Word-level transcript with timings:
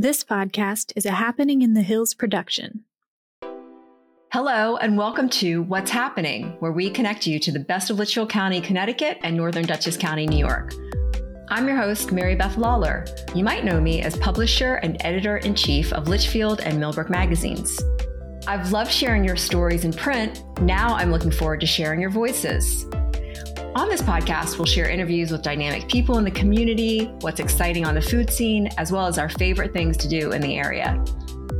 This 0.00 0.22
podcast 0.22 0.92
is 0.94 1.06
a 1.06 1.10
Happening 1.10 1.60
in 1.60 1.74
the 1.74 1.82
Hills 1.82 2.14
production. 2.14 2.84
Hello, 4.32 4.76
and 4.76 4.96
welcome 4.96 5.28
to 5.30 5.62
What's 5.62 5.90
Happening, 5.90 6.54
where 6.60 6.70
we 6.70 6.88
connect 6.88 7.26
you 7.26 7.40
to 7.40 7.50
the 7.50 7.58
best 7.58 7.90
of 7.90 7.98
Litchfield 7.98 8.30
County, 8.30 8.60
Connecticut, 8.60 9.18
and 9.24 9.36
Northern 9.36 9.66
Dutchess 9.66 9.96
County, 9.96 10.24
New 10.24 10.38
York. 10.38 10.72
I'm 11.48 11.66
your 11.66 11.76
host, 11.76 12.12
Mary 12.12 12.36
Beth 12.36 12.54
Lawlor. 12.54 13.08
You 13.34 13.42
might 13.42 13.64
know 13.64 13.80
me 13.80 14.00
as 14.00 14.16
publisher 14.18 14.74
and 14.74 15.04
editor 15.04 15.38
in 15.38 15.56
chief 15.56 15.92
of 15.92 16.06
Litchfield 16.06 16.60
and 16.60 16.78
Millbrook 16.78 17.10
magazines. 17.10 17.82
I've 18.46 18.70
loved 18.70 18.92
sharing 18.92 19.24
your 19.24 19.34
stories 19.34 19.84
in 19.84 19.92
print. 19.92 20.44
Now 20.60 20.94
I'm 20.94 21.10
looking 21.10 21.32
forward 21.32 21.58
to 21.58 21.66
sharing 21.66 22.00
your 22.00 22.10
voices. 22.10 22.86
On 23.78 23.88
this 23.88 24.02
podcast, 24.02 24.58
we'll 24.58 24.66
share 24.66 24.90
interviews 24.90 25.30
with 25.30 25.42
dynamic 25.42 25.88
people 25.88 26.18
in 26.18 26.24
the 26.24 26.32
community, 26.32 27.04
what's 27.20 27.38
exciting 27.38 27.86
on 27.86 27.94
the 27.94 28.02
food 28.02 28.28
scene, 28.28 28.66
as 28.76 28.90
well 28.90 29.06
as 29.06 29.18
our 29.18 29.28
favorite 29.28 29.72
things 29.72 29.96
to 29.98 30.08
do 30.08 30.32
in 30.32 30.42
the 30.42 30.56
area. 30.56 31.00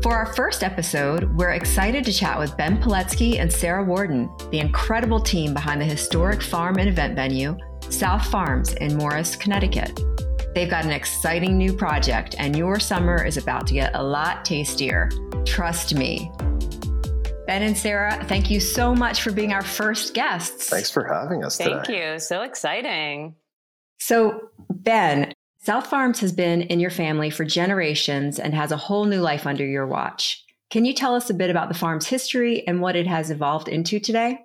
For 0.03 0.17
our 0.17 0.35
first 0.35 0.65
episode, 0.65 1.33
we're 1.37 1.53
excited 1.53 2.05
to 2.05 2.13
chat 2.13 2.37
with 2.37 2.57
Ben 2.57 2.83
Paletsky 2.83 3.39
and 3.39 3.53
Sarah 3.53 3.85
Worden, 3.85 4.29
the 4.51 4.59
incredible 4.59 5.21
team 5.21 5.55
behind 5.55 5.81
the 5.81 5.85
historic 5.85 6.43
farm 6.43 6.79
and 6.79 6.89
event 6.89 7.15
venue, 7.15 7.57
South 7.89 8.27
Farms 8.27 8.73
in 8.75 8.97
Morris, 8.97 9.37
Connecticut. 9.37 10.01
They've 10.57 10.69
got 10.69 10.85
an 10.85 10.91
exciting 10.91 11.57
new 11.57 11.73
project, 11.73 12.35
and 12.41 12.57
your 12.57 12.81
summer 12.81 13.25
is 13.25 13.37
about 13.37 13.69
to 13.69 13.75
get 13.75 13.95
a 13.95 14.03
lot 14.03 14.45
tastier. 14.45 15.09
Trust 15.45 15.95
me. 15.95 16.33
Ben 17.49 17.63
and 17.63 17.79
Sarah, 17.79 18.23
thank 18.25 18.51
you 18.51 18.61
so 18.61 18.95
much 18.95 19.23
for 19.23 19.33
being 19.33 19.55
our 19.55 19.63
first 19.63 20.13
guests. 20.13 20.69
Thanks 20.69 20.91
for 20.91 21.03
having 21.03 21.43
us 21.43 21.57
Thank 21.57 21.85
today. 21.85 22.13
you. 22.13 22.19
So 22.19 22.43
exciting. 22.43 23.37
So, 23.99 24.51
Ben, 24.69 25.33
South 25.63 25.87
Farms 25.87 26.21
has 26.21 26.31
been 26.31 26.61
in 26.61 26.79
your 26.79 26.91
family 26.91 27.31
for 27.31 27.47
generations 27.47 28.39
and 28.39 28.53
has 28.53 28.71
a 28.71 28.77
whole 28.77 29.07
new 29.07 29.23
life 29.23 29.47
under 29.47 29.65
your 29.65 29.87
watch. 29.87 30.45
Can 30.69 30.85
you 30.85 30.93
tell 30.93 31.15
us 31.15 31.31
a 31.31 31.35
bit 31.35 31.49
about 31.49 31.69
the 31.69 31.75
farm's 31.75 32.07
history 32.07 32.69
and 32.69 32.83
what 32.83 32.97
it 32.97 33.07
has 33.07 33.31
evolved 33.31 33.69
into 33.69 33.99
today? 33.99 34.41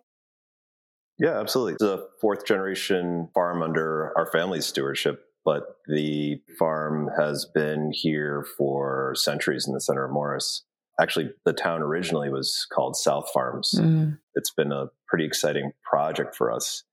Yeah, 1.20 1.38
absolutely. 1.38 1.74
It's 1.74 1.84
a 1.84 2.06
fourth 2.22 2.46
generation 2.46 3.28
farm 3.34 3.62
under 3.62 4.18
our 4.18 4.31
family's 4.31 4.66
stewardship, 4.66 5.26
but 5.44 5.64
the 5.88 6.40
farm 6.58 7.09
has 7.20 7.46
been 7.54 7.92
here 7.94 8.46
for 8.58 9.14
centuries 9.16 9.68
in 9.68 9.74
the 9.74 9.81
center 9.81 10.06
of 10.06 10.12
Morris. 10.14 10.64
Actually, 11.02 11.32
the 11.46 11.54
town 11.54 11.82
originally 11.82 12.30
was 12.30 12.68
called 12.72 12.96
South 12.96 13.30
Farms. 13.34 13.74
Mm. 13.78 14.20
It's 14.36 14.52
been 14.52 14.72
a 14.72 14.88
pretty 15.08 15.26
exciting 15.26 15.72
project 15.84 16.36
for 16.36 16.52
us 16.52 16.84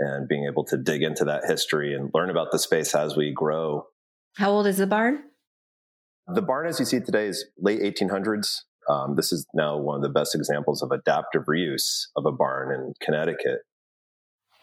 and 0.00 0.28
being 0.28 0.46
able 0.46 0.64
to 0.64 0.76
dig 0.76 1.02
into 1.02 1.24
that 1.24 1.44
history 1.46 1.94
and 1.94 2.10
learn 2.14 2.30
about 2.30 2.52
the 2.52 2.58
space 2.58 2.94
as 2.94 3.16
we 3.16 3.32
grow. 3.32 3.86
How 4.36 4.50
old 4.50 4.66
is 4.66 4.76
the 4.76 4.86
barn? 4.86 5.24
The 6.28 6.42
barn, 6.42 6.66
as 6.66 6.78
you 6.78 6.84
see 6.84 7.00
today, 7.00 7.26
is 7.26 7.46
late 7.58 7.80
1800s. 7.80 8.60
Um, 8.88 9.16
this 9.16 9.32
is 9.32 9.46
now 9.54 9.78
one 9.78 9.96
of 9.96 10.02
the 10.02 10.08
best 10.08 10.34
examples 10.34 10.82
of 10.82 10.90
adaptive 10.92 11.44
reuse 11.46 12.06
of 12.16 12.26
a 12.26 12.32
barn 12.32 12.72
in 12.72 12.94
Connecticut. 13.00 13.60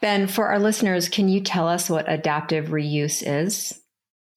Ben, 0.01 0.27
for 0.27 0.47
our 0.47 0.59
listeners, 0.59 1.09
can 1.09 1.29
you 1.29 1.41
tell 1.41 1.67
us 1.67 1.89
what 1.89 2.05
adaptive 2.07 2.67
reuse 2.67 3.23
is? 3.25 3.81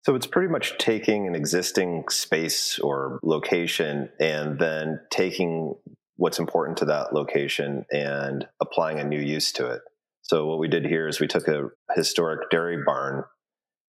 So 0.05 0.15
it's 0.15 0.27
pretty 0.27 0.49
much 0.49 0.79
taking 0.79 1.27
an 1.27 1.35
existing 1.35 2.05
space 2.09 2.79
or 2.79 3.19
location 3.23 4.11
and 4.21 4.59
then 4.59 5.01
taking 5.11 5.75
what's 6.17 6.39
important 6.39 6.79
to 6.79 6.85
that 6.87 7.13
location 7.15 7.85
and 7.93 8.47
applying 8.61 8.99
a 8.99 9.05
new 9.05 9.21
use 9.21 9.53
to 9.53 9.67
it. 9.67 9.83
So 10.23 10.47
what 10.47 10.59
we 10.59 10.69
did 10.69 10.85
here 10.85 11.09
is 11.09 11.21
we 11.21 11.27
took 11.27 11.49
a 11.49 11.71
historic 11.95 12.51
dairy 12.51 12.83
barn 12.85 13.25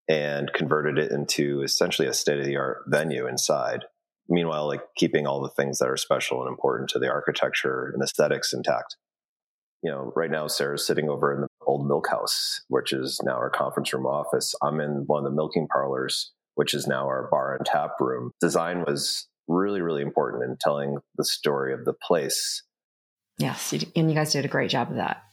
and 0.07 0.51
converted 0.53 0.97
it 0.97 1.11
into 1.11 1.61
essentially 1.61 2.07
a 2.07 2.13
state 2.13 2.39
of 2.39 2.45
the 2.45 2.57
art 2.57 2.83
venue 2.87 3.27
inside. 3.27 3.85
Meanwhile, 4.29 4.67
like 4.67 4.81
keeping 4.95 5.27
all 5.27 5.41
the 5.41 5.49
things 5.49 5.79
that 5.79 5.89
are 5.89 5.97
special 5.97 6.41
and 6.41 6.49
important 6.49 6.89
to 6.91 6.99
the 6.99 7.09
architecture 7.09 7.91
and 7.93 8.01
aesthetics 8.01 8.53
intact. 8.53 8.95
You 9.83 9.91
know, 9.91 10.13
right 10.15 10.31
now 10.31 10.47
Sarah's 10.47 10.85
sitting 10.85 11.09
over 11.09 11.33
in 11.33 11.41
the 11.41 11.47
old 11.69 11.87
milk 11.87 12.09
house, 12.09 12.61
which 12.67 12.91
is 12.91 13.21
now 13.23 13.33
our 13.33 13.49
conference 13.49 13.93
room 13.93 14.05
office. 14.05 14.55
I'm 14.61 14.81
in 14.81 15.03
one 15.05 15.25
of 15.25 15.31
the 15.31 15.35
milking 15.35 15.67
parlors, 15.67 16.31
which 16.55 16.73
is 16.73 16.87
now 16.87 17.05
our 17.05 17.27
bar 17.29 17.55
and 17.55 17.65
tap 17.65 17.91
room. 17.99 18.31
Design 18.41 18.83
was 18.87 19.27
really, 19.47 19.81
really 19.81 20.01
important 20.01 20.43
in 20.43 20.57
telling 20.59 20.97
the 21.15 21.23
story 21.23 21.73
of 21.73 21.85
the 21.85 21.93
place. 21.93 22.63
Yes, 23.37 23.71
and 23.71 24.09
you 24.09 24.15
guys 24.15 24.33
did 24.33 24.45
a 24.45 24.49
great 24.49 24.69
job 24.69 24.89
of 24.89 24.97
that. 24.97 25.23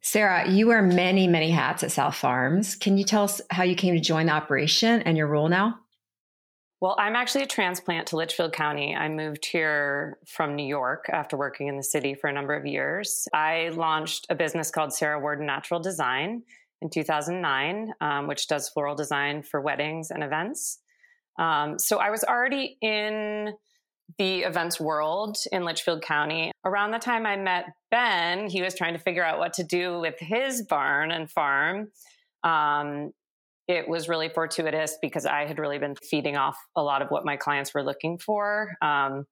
Sarah, 0.00 0.50
you 0.50 0.66
wear 0.66 0.82
many, 0.82 1.28
many 1.28 1.50
hats 1.50 1.82
at 1.82 1.92
South 1.92 2.14
Farms. 2.14 2.74
Can 2.74 2.98
you 2.98 3.04
tell 3.04 3.24
us 3.24 3.40
how 3.50 3.62
you 3.62 3.74
came 3.74 3.94
to 3.94 4.00
join 4.00 4.26
the 4.26 4.32
operation 4.32 5.02
and 5.02 5.16
your 5.16 5.26
role 5.26 5.48
now? 5.48 5.78
Well, 6.84 6.96
I'm 6.98 7.16
actually 7.16 7.44
a 7.44 7.46
transplant 7.46 8.08
to 8.08 8.16
Litchfield 8.16 8.52
County. 8.52 8.94
I 8.94 9.08
moved 9.08 9.46
here 9.46 10.18
from 10.26 10.54
New 10.54 10.66
York 10.66 11.06
after 11.08 11.34
working 11.34 11.68
in 11.68 11.78
the 11.78 11.82
city 11.82 12.12
for 12.12 12.28
a 12.28 12.32
number 12.34 12.52
of 12.52 12.66
years. 12.66 13.26
I 13.32 13.70
launched 13.70 14.26
a 14.28 14.34
business 14.34 14.70
called 14.70 14.92
Sarah 14.92 15.18
Worden 15.18 15.46
Natural 15.46 15.80
Design 15.80 16.42
in 16.82 16.90
2009, 16.90 17.94
um, 18.02 18.26
which 18.26 18.48
does 18.48 18.68
floral 18.68 18.94
design 18.94 19.42
for 19.42 19.62
weddings 19.62 20.10
and 20.10 20.22
events. 20.22 20.80
Um, 21.38 21.78
so 21.78 22.00
I 22.00 22.10
was 22.10 22.22
already 22.22 22.76
in 22.82 23.54
the 24.18 24.40
events 24.40 24.78
world 24.78 25.38
in 25.52 25.64
Litchfield 25.64 26.02
County. 26.02 26.52
Around 26.66 26.90
the 26.90 26.98
time 26.98 27.24
I 27.24 27.36
met 27.36 27.64
Ben, 27.90 28.50
he 28.50 28.60
was 28.60 28.74
trying 28.74 28.92
to 28.92 29.00
figure 29.00 29.24
out 29.24 29.38
what 29.38 29.54
to 29.54 29.64
do 29.64 30.00
with 30.00 30.18
his 30.18 30.60
barn 30.60 31.12
and 31.12 31.30
farm. 31.30 31.88
Um, 32.42 33.14
it 33.66 33.88
was 33.88 34.08
really 34.08 34.28
fortuitous 34.28 34.98
because 35.00 35.24
I 35.26 35.46
had 35.46 35.58
really 35.58 35.78
been 35.78 35.94
feeding 35.96 36.36
off 36.36 36.56
a 36.76 36.82
lot 36.82 37.02
of 37.02 37.08
what 37.08 37.24
my 37.24 37.36
clients 37.36 37.72
were 37.74 37.82
looking 37.82 38.18
for. 38.18 38.72
Um, 38.82 39.24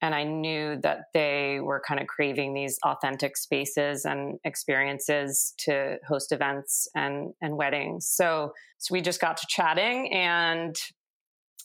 and 0.00 0.14
I 0.14 0.24
knew 0.24 0.76
that 0.82 1.04
they 1.14 1.60
were 1.60 1.82
kind 1.86 1.98
of 1.98 2.06
craving 2.06 2.52
these 2.52 2.78
authentic 2.84 3.36
spaces 3.36 4.04
and 4.04 4.38
experiences 4.44 5.54
to 5.60 5.96
host 6.06 6.30
events 6.30 6.86
and, 6.94 7.32
and 7.40 7.56
weddings. 7.56 8.06
So, 8.06 8.52
so 8.78 8.92
we 8.92 9.00
just 9.00 9.20
got 9.20 9.38
to 9.38 9.46
chatting 9.48 10.12
and 10.12 10.76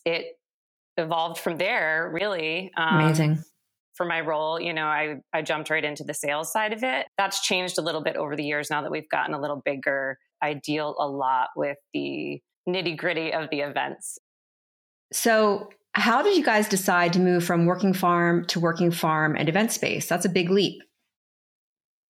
it 0.05 0.37
evolved 0.97 1.39
from 1.39 1.57
there, 1.57 2.09
really. 2.13 2.71
Um, 2.77 2.99
Amazing. 2.99 3.43
For 3.95 4.05
my 4.05 4.21
role, 4.21 4.61
you 4.61 4.71
know, 4.71 4.85
I, 4.85 5.17
I 5.33 5.41
jumped 5.41 5.69
right 5.69 5.83
into 5.83 6.05
the 6.05 6.13
sales 6.13 6.51
side 6.53 6.71
of 6.71 6.83
it. 6.83 7.07
That's 7.17 7.41
changed 7.45 7.77
a 7.77 7.81
little 7.81 8.01
bit 8.01 8.15
over 8.15 8.37
the 8.37 8.45
years 8.45 8.69
now 8.69 8.81
that 8.81 8.91
we've 8.91 9.09
gotten 9.09 9.35
a 9.35 9.41
little 9.41 9.61
bigger. 9.65 10.17
I 10.41 10.53
deal 10.53 10.95
a 10.99 11.07
lot 11.07 11.49
with 11.55 11.77
the 11.93 12.41
nitty 12.67 12.97
gritty 12.97 13.33
of 13.33 13.49
the 13.49 13.61
events. 13.61 14.19
So, 15.11 15.69
how 15.93 16.21
did 16.21 16.37
you 16.37 16.43
guys 16.43 16.67
decide 16.67 17.13
to 17.13 17.19
move 17.19 17.43
from 17.43 17.65
working 17.65 17.93
farm 17.93 18.45
to 18.47 18.59
working 18.59 18.91
farm 18.91 19.35
and 19.35 19.49
event 19.49 19.71
space? 19.71 20.07
That's 20.07 20.25
a 20.25 20.29
big 20.29 20.49
leap. 20.49 20.81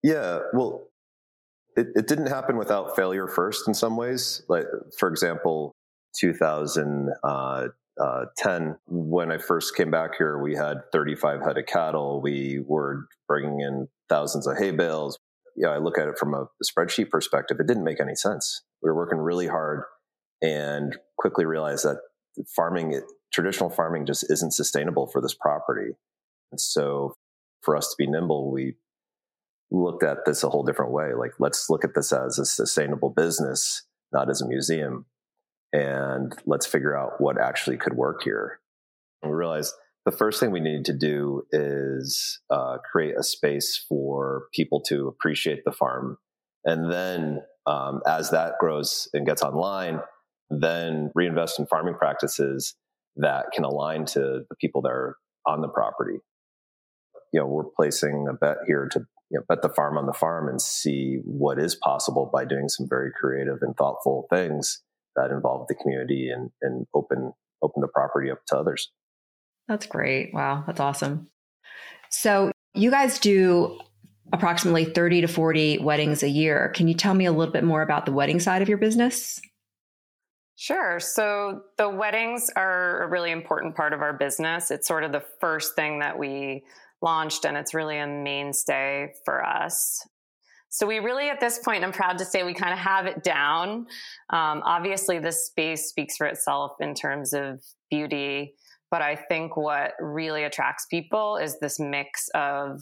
Yeah, 0.04 0.40
well, 0.54 0.90
it, 1.76 1.88
it 1.96 2.08
didn't 2.08 2.28
happen 2.28 2.58
without 2.58 2.96
failure 2.96 3.28
first 3.28 3.68
in 3.68 3.74
some 3.74 3.96
ways. 3.96 4.44
Like, 4.50 4.66
for 4.98 5.10
example, 5.10 5.74
2010, 6.20 7.16
uh, 7.24 8.74
when 8.88 9.32
I 9.32 9.38
first 9.38 9.76
came 9.76 9.92
back 9.92 10.16
here, 10.18 10.38
we 10.42 10.56
had 10.56 10.92
35 10.92 11.42
head 11.42 11.58
of 11.58 11.66
cattle. 11.66 12.22
We 12.22 12.64
were 12.66 13.08
bringing 13.28 13.62
in 13.62 13.88
thousands 14.10 14.48
of 14.48 14.58
hay 14.58 14.72
bales. 14.72 15.18
Yeah, 15.60 15.70
I 15.70 15.78
look 15.78 15.98
at 15.98 16.08
it 16.08 16.18
from 16.18 16.34
a 16.34 16.48
spreadsheet 16.64 17.10
perspective. 17.10 17.58
It 17.60 17.68
didn't 17.68 17.84
make 17.84 18.00
any 18.00 18.16
sense. 18.16 18.64
We 18.82 18.90
were 18.90 18.96
working 18.96 19.20
really 19.20 19.48
hard 19.48 19.84
and 20.42 20.98
quickly 21.18 21.46
realized 21.46 21.84
that 21.84 21.98
farming, 22.56 23.02
traditional 23.34 23.70
farming 23.70 24.06
just 24.06 24.32
isn't 24.32 24.54
sustainable 24.54 25.08
for 25.08 25.22
this 25.22 25.34
property. 25.34 25.92
And 26.54 26.62
so 26.62 27.14
for 27.62 27.76
us 27.76 27.90
to 27.90 27.96
be 27.98 28.10
nimble, 28.10 28.50
we 28.50 28.76
looked 29.70 30.02
at 30.02 30.20
this 30.26 30.44
a 30.44 30.50
whole 30.50 30.64
different 30.64 30.94
way. 30.94 31.14
Like, 31.14 31.34
let's 31.40 31.70
look 31.70 31.84
at 31.84 31.94
this 31.94 32.14
as 32.14 32.40
a 32.40 32.46
sustainable 32.46 33.10
business, 33.10 33.84
not 34.14 34.30
as 34.30 34.42
a 34.42 34.48
museum. 34.48 35.08
And 35.74 36.34
let's 36.46 36.66
figure 36.66 36.98
out 36.98 37.20
what 37.20 37.38
actually 37.38 37.76
could 37.76 37.94
work 37.94 38.24
here. 38.24 38.62
And 39.22 39.30
we 39.30 39.38
realized 39.38 39.74
the 40.06 40.12
first 40.12 40.40
thing 40.40 40.52
we 40.52 40.60
need 40.60 40.86
to 40.86 40.94
do 40.94 41.44
is 41.52 42.40
uh, 42.50 42.78
create 42.92 43.16
a 43.18 43.24
space 43.24 43.84
for 43.88 44.46
people 44.54 44.82
to 44.88 45.08
appreciate 45.08 45.64
the 45.66 45.72
farm. 45.72 46.18
And 46.66 46.92
then 46.92 47.42
um, 47.66 48.02
as 48.08 48.32
that 48.32 48.54
grows 48.60 49.10
and 49.14 49.26
gets 49.26 49.42
online, 49.42 50.00
then 50.50 51.12
reinvest 51.16 51.60
in 51.60 51.68
farming 51.68 51.96
practices 51.96 52.76
that 53.18 53.48
can 53.54 53.64
align 53.64 54.06
to 54.06 54.46
the 54.50 54.56
people 54.60 54.82
that 54.84 54.92
are 54.92 55.18
on 55.46 55.62
the 55.62 55.68
property. 55.68 56.20
You 57.32 57.42
know, 57.42 57.48
we're 57.48 57.66
placing 57.76 58.28
a 58.30 58.34
bet 58.34 58.58
here 58.66 58.88
to 58.92 59.00
you 59.30 59.40
know, 59.40 59.46
bet 59.48 59.62
the 59.62 59.70
farm 59.70 59.98
on 59.98 60.08
the 60.08 60.14
farm 60.14 60.50
and 60.50 60.62
see 60.62 61.20
what 61.24 61.60
is 61.60 61.76
possible 61.76 62.30
by 62.34 62.46
doing 62.46 62.68
some 62.68 62.88
very 62.90 63.12
creative 63.12 63.60
and 63.62 63.76
thoughtful 63.78 64.26
things 64.30 64.82
that 65.16 65.30
involve 65.30 65.68
the 65.68 65.76
community 65.76 66.30
and, 66.30 66.50
and 66.62 66.88
open 66.96 67.34
open 67.62 67.82
the 67.82 67.88
property 67.88 68.32
up 68.32 68.40
to 68.48 68.58
others. 68.58 68.90
That's 69.70 69.86
great. 69.86 70.34
Wow, 70.34 70.64
that's 70.66 70.80
awesome. 70.80 71.30
So 72.10 72.52
you 72.74 72.90
guys 72.90 73.20
do 73.20 73.80
approximately 74.34 74.86
30 74.86 75.22
to 75.22 75.28
40 75.28 75.78
weddings 75.78 76.24
a 76.24 76.30
year. 76.30 76.70
Can 76.76 76.88
you 76.88 76.96
tell 76.96 77.14
me 77.14 77.26
a 77.26 77.32
little 77.32 77.54
bit 77.54 77.64
more 77.64 77.84
about 77.84 78.06
the 78.06 78.12
wedding 78.12 78.40
side 78.40 78.62
of 78.64 78.68
your 78.68 78.80
business? 78.80 79.40
Sure. 80.56 81.00
So 81.00 81.62
the 81.78 81.88
weddings 81.88 82.50
are 82.56 83.04
a 83.04 83.08
really 83.08 83.32
important 83.32 83.76
part 83.76 83.94
of 83.94 84.02
our 84.02 84.12
business. 84.14 84.72
It's 84.72 84.88
sort 84.88 85.04
of 85.04 85.12
the 85.12 85.24
first 85.40 85.76
thing 85.76 86.00
that 86.00 86.18
we 86.18 86.64
launched, 87.02 87.46
and 87.46 87.56
it's 87.56 87.74
really 87.74 87.98
a 87.98 88.08
mainstay 88.08 89.14
for 89.24 89.46
us. 89.46 90.06
So 90.70 90.86
we 90.86 91.00
really, 91.00 91.30
at 91.30 91.40
this 91.40 91.60
point, 91.60 91.84
I'm 91.84 91.92
proud 91.92 92.18
to 92.18 92.26
say 92.26 92.44
we 92.44 92.54
kind 92.54 92.74
of 92.74 92.80
have 92.80 93.06
it 93.06 93.24
down. 93.24 93.88
Um, 94.32 94.62
obviously, 94.66 95.18
the 95.20 95.32
space 95.32 95.90
speaks 95.90 96.18
for 96.18 96.28
itself 96.28 96.74
in 96.80 96.94
terms 96.94 97.34
of 97.34 97.62
beauty, 97.90 98.56
but 98.92 99.02
I 99.02 99.16
think 99.16 99.56
what 99.56 99.94
really 100.00 100.44
attracts 100.44 100.86
people 100.86 101.38
is 101.38 101.60
this 101.60 101.80
mix 101.80 102.30
of 102.34 102.82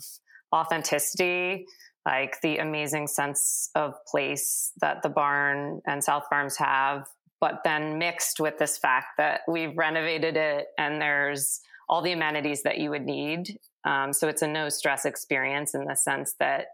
authenticity, 0.54 1.66
like 2.06 2.40
the 2.40 2.58
amazing 2.58 3.06
sense 3.06 3.70
of 3.74 3.94
place 4.06 4.72
that 4.80 5.02
the 5.02 5.08
barn 5.08 5.80
and 5.86 6.02
South 6.02 6.24
Farms 6.30 6.56
have, 6.56 7.06
but 7.40 7.60
then 7.64 7.98
mixed 7.98 8.40
with 8.40 8.58
this 8.58 8.78
fact 8.78 9.08
that 9.18 9.42
we've 9.46 9.76
renovated 9.76 10.36
it 10.36 10.68
and 10.78 11.00
there's 11.00 11.60
all 11.88 12.02
the 12.02 12.12
amenities 12.12 12.62
that 12.62 12.78
you 12.78 12.90
would 12.90 13.04
need. 13.04 13.58
Um, 13.84 14.12
so 14.12 14.28
it's 14.28 14.42
a 14.42 14.46
no 14.46 14.68
stress 14.68 15.04
experience 15.04 15.74
in 15.74 15.84
the 15.84 15.94
sense 15.94 16.34
that 16.38 16.66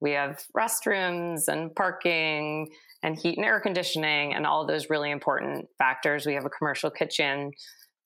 we 0.00 0.12
have 0.12 0.42
restrooms 0.56 1.48
and 1.48 1.74
parking 1.74 2.68
and 3.02 3.18
heat 3.18 3.36
and 3.36 3.46
air 3.46 3.60
conditioning 3.60 4.34
and 4.34 4.46
all 4.46 4.66
those 4.66 4.90
really 4.90 5.10
important 5.10 5.68
factors. 5.78 6.26
We 6.26 6.34
have 6.34 6.44
a 6.44 6.50
commercial 6.50 6.90
kitchen. 6.90 7.52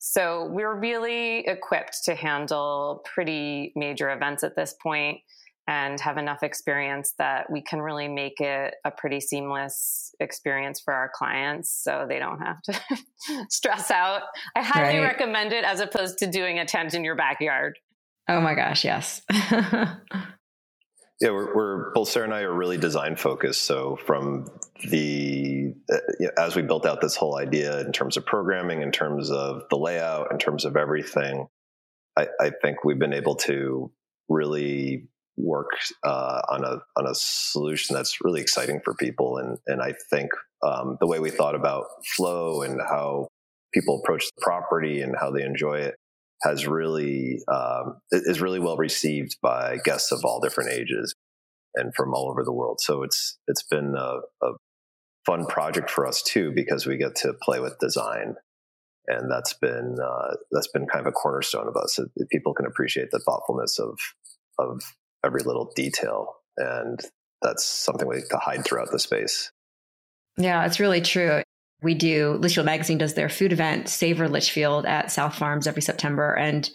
So 0.06 0.49
we're 0.51 0.75
really 0.75 1.39
equipped 1.47 2.05
to 2.05 2.15
handle 2.15 3.01
pretty 3.06 3.73
major 3.75 4.11
events 4.11 4.45
at 4.45 4.55
this 4.55 4.75
point 4.83 5.21
and 5.67 5.99
have 5.99 6.19
enough 6.19 6.43
experience 6.43 7.15
that 7.17 7.51
we 7.51 7.62
can 7.62 7.81
really 7.81 8.06
make 8.06 8.39
it 8.39 8.75
a 8.85 8.91
pretty 8.91 9.19
seamless 9.19 10.15
experience 10.21 10.79
for 10.79 10.93
our 10.93 11.11
clients 11.15 11.71
so 11.71 12.05
they 12.06 12.19
don't 12.19 12.39
have 12.39 12.61
to 12.65 12.81
stress 13.49 13.91
out. 13.91 14.25
I 14.55 14.62
highly 14.62 14.99
right. 14.99 15.05
recommend 15.05 15.55
it 15.55 15.65
as 15.65 15.81
opposed 15.81 16.19
to 16.19 16.27
doing 16.27 16.59
a 16.59 16.67
tent 16.67 16.93
in 16.93 17.03
your 17.03 17.17
backyard. 17.17 17.79
Oh 18.29 18.43
my 18.43 18.55
gosh, 18.55 18.85
yes. 18.85 19.23
yeah, 21.25 21.31
we're, 21.31 21.55
we're, 21.55 21.91
both 21.93 22.11
Sarah 22.11 22.26
and 22.26 22.35
I 22.35 22.43
are 22.43 22.53
really 22.53 22.76
design 22.76 23.17
focused. 23.17 23.62
So 23.62 23.97
from 24.05 24.47
the 24.91 25.73
uh, 25.91 25.97
as 26.37 26.55
we 26.55 26.61
built 26.61 26.85
out 26.85 27.00
this 27.00 27.17
whole 27.17 27.38
idea 27.38 27.81
in 27.81 27.93
terms 27.93 28.19
of 28.19 28.26
programming, 28.26 28.82
in 28.82 28.93
terms 28.93 29.31
of 29.31 29.62
the 29.71 29.76
layout, 29.76 30.31
in 30.31 30.38
terms 30.38 30.67
of 30.67 30.76
everything, 30.76 31.47
I, 32.15 32.26
I 32.38 32.50
think 32.61 32.85
we've 32.85 32.99
been 32.99 33.15
able 33.15 33.37
to 33.37 33.91
really 34.29 35.09
work 35.38 35.71
uh, 36.05 36.43
on 36.50 36.62
a 36.62 36.81
on 36.94 37.06
a 37.06 37.15
solution 37.15 37.94
that's 37.94 38.19
really 38.23 38.43
exciting 38.43 38.82
for 38.85 38.93
people. 38.93 39.38
And 39.38 39.56
and 39.67 39.81
I 39.81 39.94
think 40.11 40.31
um, 40.62 40.99
the 41.00 41.06
way 41.06 41.21
we 41.21 41.31
thought 41.31 41.55
about 41.55 41.87
flow 42.15 42.61
and 42.61 42.79
how 42.82 43.29
people 43.73 44.03
approach 44.05 44.26
the 44.26 44.43
property 44.43 45.00
and 45.00 45.17
how 45.19 45.31
they 45.31 45.43
enjoy 45.43 45.79
it 45.79 45.94
has 46.44 46.67
really 46.67 47.41
um, 47.49 47.96
is 48.12 48.41
really 48.41 48.61
well 48.61 48.76
received 48.76 49.37
by 49.43 49.79
guests 49.85 50.12
of 50.12 50.25
all 50.25 50.41
different 50.41 50.73
ages 50.73 51.14
and 51.75 51.94
from 51.94 52.14
all 52.14 52.31
over 52.31 52.44
the 52.44 52.52
world. 52.52 52.81
So 52.81 53.02
it's 53.02 53.38
it's 53.49 53.62
been 53.62 53.94
a, 53.96 54.20
a 54.43 54.52
fun 55.26 55.46
project 55.46 55.91
for 55.91 56.06
us 56.06 56.23
too 56.23 56.52
because 56.55 56.87
we 56.87 56.96
get 56.96 57.17
to 57.17 57.35
play 57.43 57.61
with 57.61 57.79
design 57.79 58.37
and 59.06 59.31
that's 59.31 59.52
been 59.55 59.96
uh, 60.02 60.35
that's 60.50 60.69
been 60.69 60.87
kind 60.87 61.06
of 61.06 61.11
a 61.11 61.12
cornerstone 61.12 61.69
of 61.69 61.76
us. 61.76 61.99
People 62.31 62.55
can 62.55 62.67
appreciate 62.67 63.11
the 63.11 63.19
thoughtfulness 63.19 63.79
of 63.79 63.99
of 64.58 64.82
every 65.25 65.43
little 65.43 65.73
detail. 65.75 66.37
And 66.56 67.00
that's 67.43 67.64
something 67.64 68.06
we 68.06 68.20
to 68.31 68.38
hide 68.38 68.64
throughout 68.64 68.90
the 68.90 68.99
space. 68.99 69.50
Yeah, 70.37 70.64
it's 70.67 70.81
really 70.81 71.00
true. 71.00 71.43
We 71.82 71.94
do, 71.94 72.38
Litchfield 72.41 72.67
Magazine 72.67 72.99
does 72.99 73.15
their 73.15 73.29
food 73.29 73.53
event, 73.53 73.88
Savor 73.88 74.29
Litchfield 74.29 74.87
at 74.87 75.12
South 75.12 75.35
Farms 75.35 75.67
every 75.67 75.82
September. 75.82 76.32
And 76.32 76.69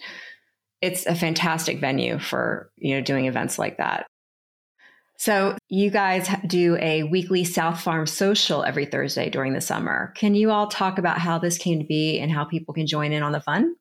it's 0.80 1.06
a 1.06 1.14
fantastic 1.14 1.80
venue 1.80 2.18
for, 2.18 2.70
you 2.76 2.94
know, 2.94 3.00
doing 3.00 3.26
events 3.26 3.58
like 3.58 3.78
that. 3.78 4.06
So 5.18 5.56
you 5.68 5.90
guys 5.90 6.28
do 6.46 6.78
a 6.80 7.02
weekly 7.02 7.44
South 7.44 7.80
Farm 7.80 8.06
social 8.06 8.62
every 8.62 8.86
Thursday 8.86 9.28
during 9.28 9.52
the 9.52 9.60
summer. 9.60 10.14
Can 10.16 10.34
you 10.34 10.50
all 10.50 10.68
talk 10.68 10.98
about 10.98 11.18
how 11.18 11.38
this 11.38 11.58
came 11.58 11.80
to 11.80 11.84
be 11.84 12.18
and 12.18 12.30
how 12.30 12.44
people 12.44 12.72
can 12.72 12.86
join 12.86 13.12
in 13.12 13.22
on 13.22 13.32
the 13.32 13.40
fun? 13.40 13.74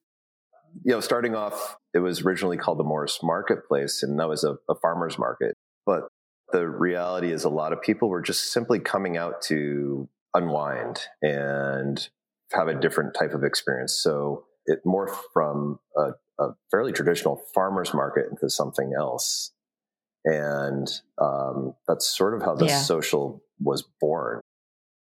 you 0.83 0.93
know, 0.93 0.99
starting 0.99 1.35
off, 1.35 1.77
it 1.93 1.99
was 1.99 2.21
originally 2.21 2.57
called 2.57 2.79
the 2.79 2.83
Morris 2.83 3.19
Marketplace, 3.23 4.03
and 4.03 4.19
that 4.19 4.29
was 4.29 4.43
a, 4.43 4.57
a 4.69 4.75
farmer's 4.75 5.17
market. 5.17 5.55
But 5.85 6.07
the 6.51 6.67
reality 6.67 7.31
is, 7.31 7.43
a 7.43 7.49
lot 7.49 7.73
of 7.73 7.81
people 7.81 8.09
were 8.09 8.21
just 8.21 8.51
simply 8.51 8.79
coming 8.79 9.17
out 9.17 9.41
to 9.43 10.07
unwind 10.33 11.01
and 11.21 12.09
have 12.51 12.67
a 12.67 12.79
different 12.79 13.13
type 13.13 13.33
of 13.33 13.43
experience. 13.43 13.93
So 14.01 14.45
it 14.65 14.79
morphed 14.85 15.17
from 15.33 15.79
a, 15.95 16.11
a 16.39 16.49
fairly 16.71 16.91
traditional 16.91 17.41
farmer's 17.53 17.93
market 17.93 18.25
into 18.29 18.49
something 18.49 18.93
else. 18.97 19.51
And 20.25 20.89
um, 21.19 21.73
that's 21.87 22.07
sort 22.07 22.33
of 22.33 22.41
how 22.41 22.55
the 22.55 22.67
yeah. 22.67 22.81
social 22.81 23.41
was 23.59 23.83
born. 24.01 24.41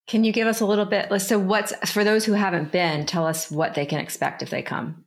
Can 0.06 0.24
you 0.24 0.32
give 0.32 0.46
us 0.46 0.60
a 0.60 0.66
little 0.66 0.84
bit? 0.84 1.08
So, 1.20 1.38
what's 1.38 1.72
for 1.90 2.04
those 2.04 2.24
who 2.24 2.32
haven't 2.32 2.70
been? 2.70 3.06
Tell 3.06 3.26
us 3.26 3.50
what 3.50 3.74
they 3.74 3.86
can 3.86 3.98
expect 3.98 4.42
if 4.42 4.50
they 4.50 4.62
come. 4.62 5.04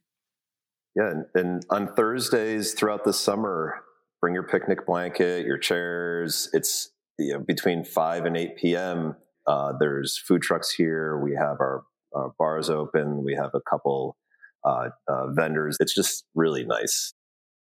Yeah, 0.96 1.12
and, 1.12 1.26
and 1.36 1.66
on 1.70 1.94
Thursdays 1.96 2.74
throughout 2.74 3.06
the 3.06 3.14
summer, 3.14 3.82
bring 4.20 4.34
your 4.34 4.44
picnic 4.44 4.86
blanket, 4.86 5.46
your 5.46 5.58
chairs. 5.58 6.50
It's 6.52 6.92
you 7.18 7.34
know, 7.34 7.40
between 7.40 7.86
five 7.86 8.26
and 8.26 8.36
eight 8.36 8.58
p.m. 8.58 9.16
Uh, 9.48 9.74
there's 9.80 10.18
food 10.18 10.42
trucks 10.42 10.72
here. 10.72 11.18
We 11.18 11.36
have 11.36 11.60
our, 11.60 11.84
our 12.14 12.34
bars 12.38 12.70
open. 12.70 13.24
We 13.24 13.36
have 13.36 13.52
a 13.54 13.62
couple 13.62 14.18
uh, 14.64 14.90
uh, 15.08 15.28
vendors. 15.32 15.78
It's 15.80 15.94
just 15.94 16.26
really 16.36 16.66
nice. 16.66 17.14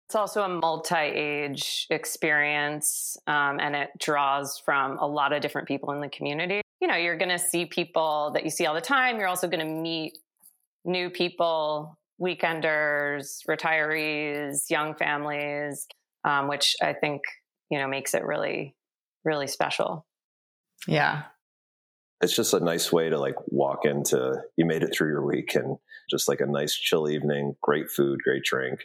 It's 0.07 0.15
also 0.15 0.41
a 0.41 0.49
multi-age 0.49 1.85
experience, 1.91 3.15
um, 3.27 3.59
and 3.59 3.75
it 3.75 3.91
draws 3.99 4.57
from 4.57 4.97
a 4.97 5.05
lot 5.05 5.33
of 5.33 5.41
different 5.41 5.67
people 5.67 5.91
in 5.91 6.01
the 6.01 6.09
community. 6.09 6.61
You 6.81 6.87
know, 6.87 6.95
you're 6.95 7.17
going 7.17 7.29
to 7.29 7.37
see 7.37 7.67
people 7.67 8.31
that 8.33 8.43
you 8.43 8.49
see 8.49 8.65
all 8.65 8.73
the 8.73 8.81
time. 8.81 9.19
You're 9.19 9.27
also 9.27 9.47
going 9.47 9.65
to 9.65 9.71
meet 9.71 10.17
new 10.83 11.11
people 11.11 11.95
weekenders, 12.19 13.45
retirees, 13.47 14.69
young 14.69 14.95
families, 14.95 15.87
um, 16.23 16.47
which 16.47 16.75
I 16.81 16.93
think 16.93 17.21
you 17.69 17.77
know 17.77 17.87
makes 17.87 18.13
it 18.13 18.23
really, 18.23 18.75
really 19.23 19.47
special. 19.47 20.05
Yeah, 20.87 21.23
it's 22.21 22.35
just 22.35 22.53
a 22.53 22.59
nice 22.59 22.91
way 22.91 23.09
to 23.09 23.19
like 23.19 23.35
walk 23.47 23.85
into. 23.85 24.41
You 24.57 24.65
made 24.65 24.83
it 24.83 24.93
through 24.93 25.09
your 25.09 25.25
week, 25.25 25.55
and 25.55 25.77
just 26.09 26.27
like 26.27 26.41
a 26.41 26.45
nice 26.45 26.75
chill 26.75 27.09
evening, 27.09 27.55
great 27.61 27.89
food, 27.89 28.19
great 28.23 28.43
drink, 28.43 28.81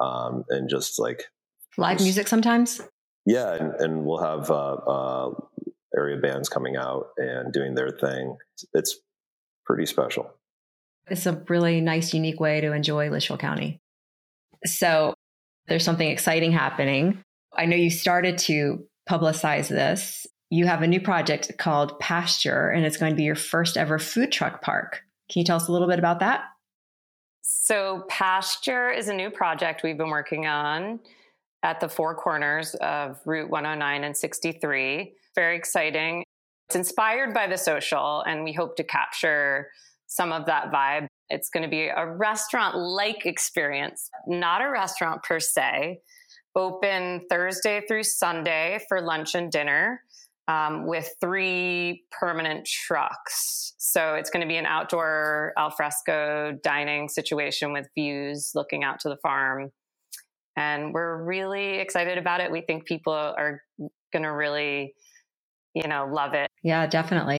um, 0.00 0.44
and 0.48 0.68
just 0.68 0.98
like 0.98 1.24
live 1.76 1.98
just, 1.98 2.04
music 2.04 2.28
sometimes. 2.28 2.80
Yeah, 3.26 3.54
and, 3.54 3.74
and 3.80 4.04
we'll 4.04 4.22
have 4.22 4.50
uh, 4.50 4.74
uh, 4.74 5.34
area 5.96 6.18
bands 6.18 6.48
coming 6.48 6.76
out 6.76 7.08
and 7.16 7.52
doing 7.52 7.74
their 7.74 7.90
thing. 7.90 8.36
It's 8.72 8.98
pretty 9.64 9.86
special. 9.86 10.30
It's 11.08 11.26
a 11.26 11.42
really 11.48 11.80
nice, 11.80 12.14
unique 12.14 12.40
way 12.40 12.60
to 12.60 12.72
enjoy 12.72 13.10
Litchfield 13.10 13.40
County. 13.40 13.80
So 14.64 15.14
there's 15.68 15.84
something 15.84 16.08
exciting 16.08 16.52
happening. 16.52 17.22
I 17.56 17.66
know 17.66 17.76
you 17.76 17.90
started 17.90 18.38
to 18.38 18.84
publicize 19.08 19.68
this. 19.68 20.26
You 20.54 20.66
have 20.66 20.82
a 20.82 20.86
new 20.86 21.00
project 21.00 21.50
called 21.58 21.98
Pasture, 21.98 22.70
and 22.70 22.86
it's 22.86 22.96
going 22.96 23.10
to 23.10 23.16
be 23.16 23.24
your 23.24 23.34
first 23.34 23.76
ever 23.76 23.98
food 23.98 24.30
truck 24.30 24.62
park. 24.62 25.02
Can 25.28 25.40
you 25.40 25.44
tell 25.44 25.56
us 25.56 25.66
a 25.66 25.72
little 25.72 25.88
bit 25.88 25.98
about 25.98 26.20
that? 26.20 26.44
So, 27.42 28.04
Pasture 28.08 28.88
is 28.88 29.08
a 29.08 29.12
new 29.12 29.30
project 29.30 29.82
we've 29.82 29.98
been 29.98 30.10
working 30.10 30.46
on 30.46 31.00
at 31.64 31.80
the 31.80 31.88
four 31.88 32.14
corners 32.14 32.76
of 32.76 33.18
Route 33.26 33.50
109 33.50 34.04
and 34.04 34.16
63. 34.16 35.14
Very 35.34 35.56
exciting. 35.56 36.22
It's 36.68 36.76
inspired 36.76 37.34
by 37.34 37.48
the 37.48 37.58
social, 37.58 38.20
and 38.20 38.44
we 38.44 38.52
hope 38.52 38.76
to 38.76 38.84
capture 38.84 39.70
some 40.06 40.30
of 40.30 40.46
that 40.46 40.70
vibe. 40.70 41.08
It's 41.30 41.50
going 41.50 41.64
to 41.64 41.68
be 41.68 41.88
a 41.88 42.06
restaurant 42.06 42.76
like 42.76 43.26
experience, 43.26 44.08
not 44.28 44.62
a 44.62 44.70
restaurant 44.70 45.24
per 45.24 45.40
se. 45.40 46.00
Open 46.54 47.22
Thursday 47.28 47.82
through 47.88 48.04
Sunday 48.04 48.78
for 48.88 49.00
lunch 49.00 49.34
and 49.34 49.50
dinner 49.50 50.00
um, 50.48 50.86
with 50.86 51.08
three 51.20 52.04
permanent 52.10 52.66
trucks. 52.66 53.74
So 53.78 54.14
it's 54.14 54.30
going 54.30 54.42
to 54.42 54.48
be 54.48 54.56
an 54.56 54.66
outdoor 54.66 55.52
alfresco 55.56 56.58
dining 56.62 57.08
situation 57.08 57.72
with 57.72 57.86
views 57.94 58.50
looking 58.54 58.84
out 58.84 59.00
to 59.00 59.08
the 59.08 59.16
farm. 59.22 59.70
And 60.56 60.92
we're 60.92 61.22
really 61.24 61.78
excited 61.78 62.18
about 62.18 62.40
it. 62.40 62.50
We 62.50 62.60
think 62.60 62.86
people 62.86 63.12
are 63.12 63.60
going 64.12 64.22
to 64.22 64.32
really, 64.32 64.94
you 65.74 65.88
know, 65.88 66.08
love 66.10 66.34
it. 66.34 66.48
Yeah, 66.62 66.86
definitely 66.86 67.38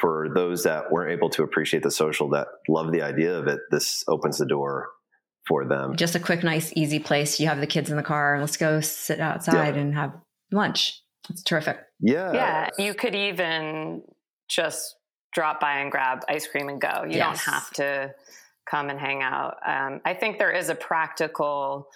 for 0.00 0.28
those 0.34 0.62
that 0.62 0.90
weren't 0.90 1.12
able 1.12 1.28
to 1.30 1.42
appreciate 1.42 1.82
the 1.82 1.90
social 1.90 2.30
that 2.30 2.48
love 2.68 2.90
the 2.92 3.02
idea 3.02 3.36
of 3.36 3.46
it, 3.46 3.60
this 3.70 4.02
opens 4.08 4.38
the 4.38 4.46
door 4.46 4.88
for 5.46 5.66
them. 5.66 5.94
Just 5.96 6.14
a 6.14 6.20
quick, 6.20 6.42
nice, 6.42 6.72
easy 6.74 6.98
place. 6.98 7.38
You 7.38 7.48
have 7.48 7.60
the 7.60 7.66
kids 7.66 7.90
in 7.90 7.96
the 7.96 8.02
car 8.02 8.34
and 8.34 8.42
let's 8.42 8.56
go 8.56 8.80
sit 8.80 9.20
outside 9.20 9.74
yeah. 9.74 9.80
and 9.80 9.94
have 9.94 10.12
lunch. 10.50 11.02
It's 11.30 11.42
terrific. 11.42 11.78
Yeah. 12.00 12.32
Yeah. 12.32 12.68
You 12.78 12.94
could 12.94 13.14
even 13.14 14.02
just 14.48 14.96
drop 15.32 15.60
by 15.60 15.78
and 15.78 15.90
grab 15.90 16.20
ice 16.28 16.46
cream 16.46 16.68
and 16.68 16.80
go. 16.80 17.04
You 17.04 17.16
yes. 17.16 17.44
don't 17.44 17.54
have 17.54 17.70
to 17.74 18.14
come 18.68 18.90
and 18.90 18.98
hang 18.98 19.22
out. 19.22 19.56
Um, 19.66 20.00
I 20.04 20.14
think 20.14 20.38
there 20.38 20.50
is 20.50 20.68
a 20.68 20.74
practical 20.74 21.86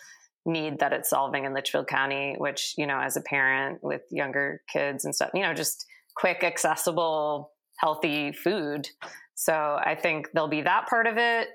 need 0.47 0.79
that 0.79 0.93
it's 0.93 1.11
solving 1.11 1.45
in 1.45 1.55
Litchfield 1.55 1.87
County, 1.87 2.35
which, 2.39 2.75
you 2.77 2.87
know, 2.87 3.01
as 3.01 3.17
a 3.17 3.21
parent 3.21 3.83
with 3.83 4.03
younger 4.11 4.63
kids 4.71 5.05
and 5.05 5.15
stuff, 5.15 5.31
you 5.35 5.43
know, 5.43 5.55
just 5.55 5.87
quick, 6.17 6.45
accessible, 6.45 7.51
healthy 7.79 8.33
food. 8.33 8.89
So 9.35 9.79
I 9.85 9.95
think 9.95 10.29
there'll 10.33 10.49
be 10.49 10.63
that 10.63 10.87
part 10.87 11.07
of 11.07 11.17
it. 11.17 11.49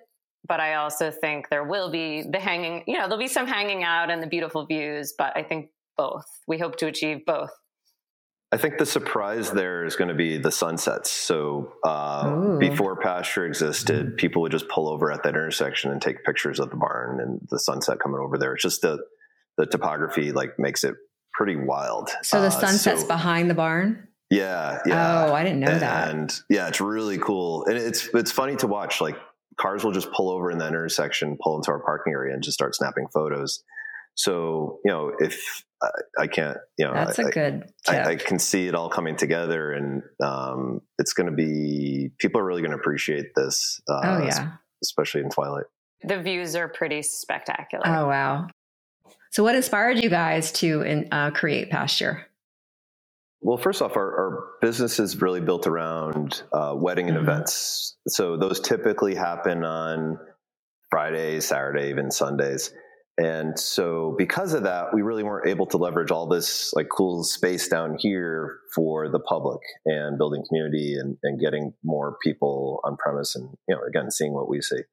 But 0.47 0.59
I 0.59 0.75
also 0.75 1.11
think 1.11 1.49
there 1.49 1.65
will 1.65 1.91
be 1.91 2.23
the 2.23 2.39
hanging, 2.39 2.83
you 2.87 2.95
know, 2.95 3.01
there'll 3.01 3.19
be 3.19 3.27
some 3.27 3.45
hanging 3.45 3.83
out 3.83 4.09
and 4.09 4.23
the 4.23 4.27
beautiful 4.27 4.65
views, 4.65 5.13
but 5.17 5.35
I 5.35 5.43
think 5.43 5.69
both. 5.97 6.25
We 6.47 6.57
hope 6.57 6.77
to 6.77 6.87
achieve 6.87 7.25
both. 7.25 7.51
I 8.51 8.57
think 8.57 8.79
the 8.79 8.85
surprise 8.85 9.51
there 9.51 9.85
is 9.85 9.95
going 9.95 10.07
to 10.07 10.15
be 10.15 10.37
the 10.37 10.51
sunsets. 10.51 11.11
So 11.11 11.73
uh, 11.83 12.57
before 12.57 12.95
pasture 12.95 13.45
existed, 13.45 14.17
people 14.17 14.41
would 14.41 14.51
just 14.51 14.67
pull 14.69 14.89
over 14.89 15.11
at 15.11 15.21
that 15.21 15.29
intersection 15.29 15.91
and 15.91 16.01
take 16.01 16.23
pictures 16.23 16.59
of 16.59 16.71
the 16.71 16.75
barn 16.75 17.19
and 17.19 17.47
the 17.51 17.59
sunset 17.59 17.99
coming 17.99 18.19
over 18.19 18.39
there. 18.39 18.53
It's 18.55 18.63
just 18.63 18.81
the 18.81 18.97
the 19.57 19.65
topography 19.65 20.31
like 20.31 20.57
makes 20.57 20.83
it 20.83 20.95
pretty 21.33 21.57
wild. 21.57 22.09
So 22.23 22.41
the 22.41 22.47
uh, 22.47 22.49
sunset's 22.49 23.01
so, 23.01 23.07
behind 23.07 23.49
the 23.49 23.53
barn. 23.53 24.07
Yeah, 24.31 24.79
yeah. 24.85 25.25
Oh, 25.27 25.33
I 25.33 25.43
didn't 25.43 25.59
know 25.59 25.67
and, 25.67 25.81
that. 25.81 26.09
And 26.09 26.41
yeah, 26.49 26.67
it's 26.69 26.81
really 26.81 27.19
cool, 27.19 27.65
and 27.65 27.77
it's 27.77 28.07
it's 28.15 28.31
funny 28.31 28.55
to 28.57 28.67
watch. 28.67 28.99
Like 28.99 29.17
cars 29.57 29.83
will 29.83 29.91
just 29.91 30.11
pull 30.11 30.29
over 30.29 30.49
in 30.49 30.57
that 30.57 30.69
intersection, 30.69 31.37
pull 31.39 31.57
into 31.57 31.69
our 31.69 31.79
parking 31.79 32.13
area, 32.13 32.33
and 32.33 32.41
just 32.41 32.55
start 32.55 32.73
snapping 32.73 33.07
photos. 33.13 33.63
So 34.15 34.79
you 34.83 34.91
know, 34.91 35.11
if 35.19 35.63
I, 35.81 35.89
I 36.19 36.27
can't, 36.27 36.57
you 36.77 36.85
know, 36.85 36.93
that's 36.93 37.19
I, 37.19 37.23
a 37.23 37.31
good. 37.31 37.71
I, 37.87 38.01
I, 38.01 38.15
can 38.15 38.39
see 38.39 38.67
it 38.67 38.75
all 38.75 38.89
coming 38.89 39.15
together, 39.15 39.71
and 39.71 40.03
um, 40.21 40.81
it's 40.97 41.13
going 41.13 41.29
to 41.29 41.35
be 41.35 42.11
people 42.19 42.41
are 42.41 42.45
really 42.45 42.61
going 42.61 42.71
to 42.71 42.77
appreciate 42.77 43.27
this. 43.35 43.81
Uh, 43.87 44.01
oh 44.03 44.23
yeah, 44.25 44.51
especially 44.83 45.21
in 45.21 45.29
twilight. 45.29 45.65
The 46.03 46.21
views 46.21 46.55
are 46.55 46.67
pretty 46.67 47.01
spectacular. 47.01 47.87
Oh 47.87 48.07
wow! 48.07 48.47
So, 49.31 49.43
what 49.43 49.55
inspired 49.55 50.03
you 50.03 50.09
guys 50.09 50.51
to 50.53 50.81
in, 50.81 51.07
uh, 51.11 51.31
create 51.31 51.69
Pasture? 51.69 52.25
Well, 53.41 53.57
first 53.57 53.81
off, 53.81 53.95
our, 53.95 54.03
our 54.03 54.47
business 54.61 54.99
is 54.99 55.21
really 55.21 55.39
built 55.39 55.65
around 55.65 56.43
uh, 56.51 56.73
wedding 56.75 57.07
and 57.07 57.17
mm-hmm. 57.17 57.29
events. 57.29 57.95
So 58.07 58.35
those 58.35 58.59
typically 58.59 59.15
happen 59.15 59.63
on 59.63 60.19
Fridays, 60.89 61.45
Saturday, 61.45 61.89
even 61.89 62.11
Sundays. 62.11 62.73
And 63.19 63.59
so 63.59 64.15
because 64.17 64.53
of 64.53 64.63
that, 64.63 64.93
we 64.93 65.01
really 65.01 65.23
weren't 65.23 65.49
able 65.49 65.65
to 65.67 65.77
leverage 65.77 66.09
all 66.09 66.25
this 66.25 66.73
like 66.73 66.87
cool 66.89 67.25
space 67.25 67.67
down 67.67 67.97
here 67.99 68.59
for 68.73 69.09
the 69.09 69.19
public 69.19 69.59
and 69.85 70.17
building 70.17 70.41
community 70.47 70.95
and, 70.97 71.17
and 71.23 71.37
getting 71.37 71.73
more 71.83 72.17
people 72.23 72.79
on 72.85 72.95
premise 72.95 73.35
and, 73.35 73.49
you 73.67 73.75
know, 73.75 73.81
again, 73.81 74.09
seeing 74.09 74.33
what 74.33 74.47
we 74.47 74.61
see. 74.61 74.83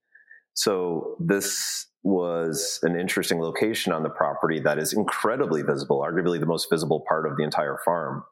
So 0.54 1.16
this 1.20 1.86
was 2.02 2.80
an 2.82 2.98
interesting 2.98 3.40
location 3.40 3.92
on 3.92 4.02
the 4.02 4.10
property 4.10 4.58
that 4.58 4.78
is 4.78 4.92
incredibly 4.92 5.62
visible, 5.62 6.04
arguably 6.04 6.40
the 6.40 6.46
most 6.46 6.68
visible 6.68 7.04
part 7.06 7.30
of 7.30 7.36
the 7.36 7.44
entire 7.44 7.78
farm. 7.84 8.24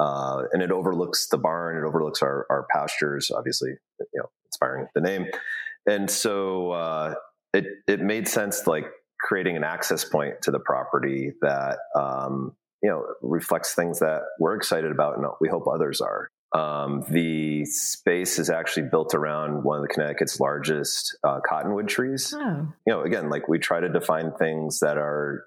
Uh, 0.00 0.44
and 0.52 0.62
it 0.62 0.70
overlooks 0.70 1.28
the 1.28 1.38
barn, 1.38 1.76
it 1.76 1.86
overlooks 1.86 2.22
our, 2.22 2.46
our 2.48 2.66
pastures, 2.74 3.30
obviously, 3.30 3.70
you 4.00 4.06
know, 4.14 4.30
inspiring 4.46 4.86
the 4.94 5.00
name. 5.02 5.26
And 5.86 6.10
so 6.10 6.70
uh, 6.70 7.14
it, 7.52 7.66
it 7.86 8.00
made 8.00 8.28
sense 8.28 8.66
like 8.66 8.86
creating 9.26 9.56
an 9.56 9.64
access 9.64 10.04
point 10.04 10.34
to 10.42 10.50
the 10.50 10.60
property 10.60 11.32
that 11.42 11.78
um, 11.96 12.54
you 12.82 12.88
know 12.88 13.04
reflects 13.20 13.74
things 13.74 13.98
that 13.98 14.22
we're 14.38 14.54
excited 14.54 14.92
about 14.92 15.16
and 15.16 15.26
we 15.40 15.48
hope 15.48 15.64
others 15.66 16.00
are. 16.00 16.28
Um, 16.54 17.04
the 17.10 17.64
space 17.64 18.38
is 18.38 18.50
actually 18.50 18.88
built 18.88 19.14
around 19.14 19.64
one 19.64 19.78
of 19.78 19.82
the 19.82 19.92
Connecticut's 19.92 20.38
largest 20.38 21.18
uh, 21.24 21.40
cottonwood 21.46 21.88
trees. 21.88 22.32
Oh. 22.34 22.68
You 22.86 22.92
know, 22.92 23.02
again, 23.02 23.28
like 23.28 23.48
we 23.48 23.58
try 23.58 23.80
to 23.80 23.88
define 23.88 24.32
things 24.38 24.78
that 24.78 24.96
are 24.96 25.44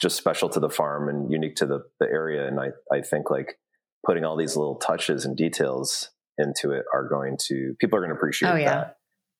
just 0.00 0.16
special 0.16 0.48
to 0.50 0.60
the 0.60 0.68
farm 0.68 1.08
and 1.08 1.30
unique 1.30 1.56
to 1.56 1.66
the, 1.66 1.84
the 2.00 2.06
area. 2.06 2.46
And 2.46 2.60
I, 2.60 2.70
I 2.92 3.00
think 3.00 3.30
like 3.30 3.58
putting 4.04 4.24
all 4.24 4.36
these 4.36 4.56
little 4.56 4.74
touches 4.74 5.24
and 5.24 5.36
details 5.36 6.10
into 6.36 6.72
it 6.72 6.84
are 6.92 7.08
going 7.08 7.38
to 7.46 7.74
people 7.78 7.96
are 7.96 8.00
going 8.00 8.10
to 8.10 8.16
appreciate 8.16 8.50
oh, 8.50 8.56
yeah. 8.56 8.74
that 8.74 8.96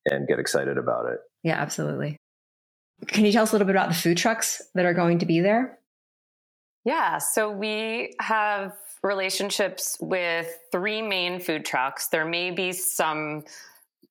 and 0.07 0.29
get 0.29 0.39
excited 0.39 0.79
about 0.79 1.07
it. 1.07 1.19
Yeah, 1.43 1.57
absolutely. 1.57 2.17
Can 3.09 3.25
you 3.25 3.33
tell 3.33 3.43
us 3.43 3.51
a 3.51 3.55
little 3.55 3.67
bit 3.67 3.75
about 3.77 3.89
the 3.89 3.95
food 3.95 4.17
trucks 4.17 4.63
that 4.75 4.85
are 4.85 4.95
going 4.95 5.19
to 5.19 5.27
be 5.27 5.41
there? 5.41 5.79
Yeah, 6.85 7.19
so 7.19 7.51
we 7.51 8.15
have 8.21 8.75
relationships 9.03 9.97
with 10.01 10.59
three 10.71 11.03
main 11.03 11.41
food 11.41 11.65
trucks. 11.65 12.09
There 12.09 12.25
may 12.25 12.51
be 12.51 12.73
some 12.73 13.45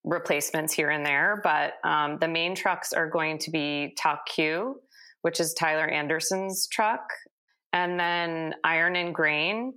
replacements 0.03 0.73
here 0.73 0.89
and 0.89 1.05
there, 1.05 1.41
but 1.43 1.73
um, 1.83 2.17
the 2.19 2.27
main 2.27 2.55
trucks 2.55 2.91
are 2.93 3.09
going 3.09 3.37
to 3.39 3.51
be 3.51 3.95
Talk 3.97 4.25
Q, 4.25 4.81
which 5.21 5.39
is 5.39 5.53
Tyler 5.53 5.87
Anderson's 5.87 6.67
truck, 6.67 7.11
and 7.73 7.99
then 7.99 8.55
Iron 8.63 8.95
and 8.95 9.13
Grain, 9.13 9.73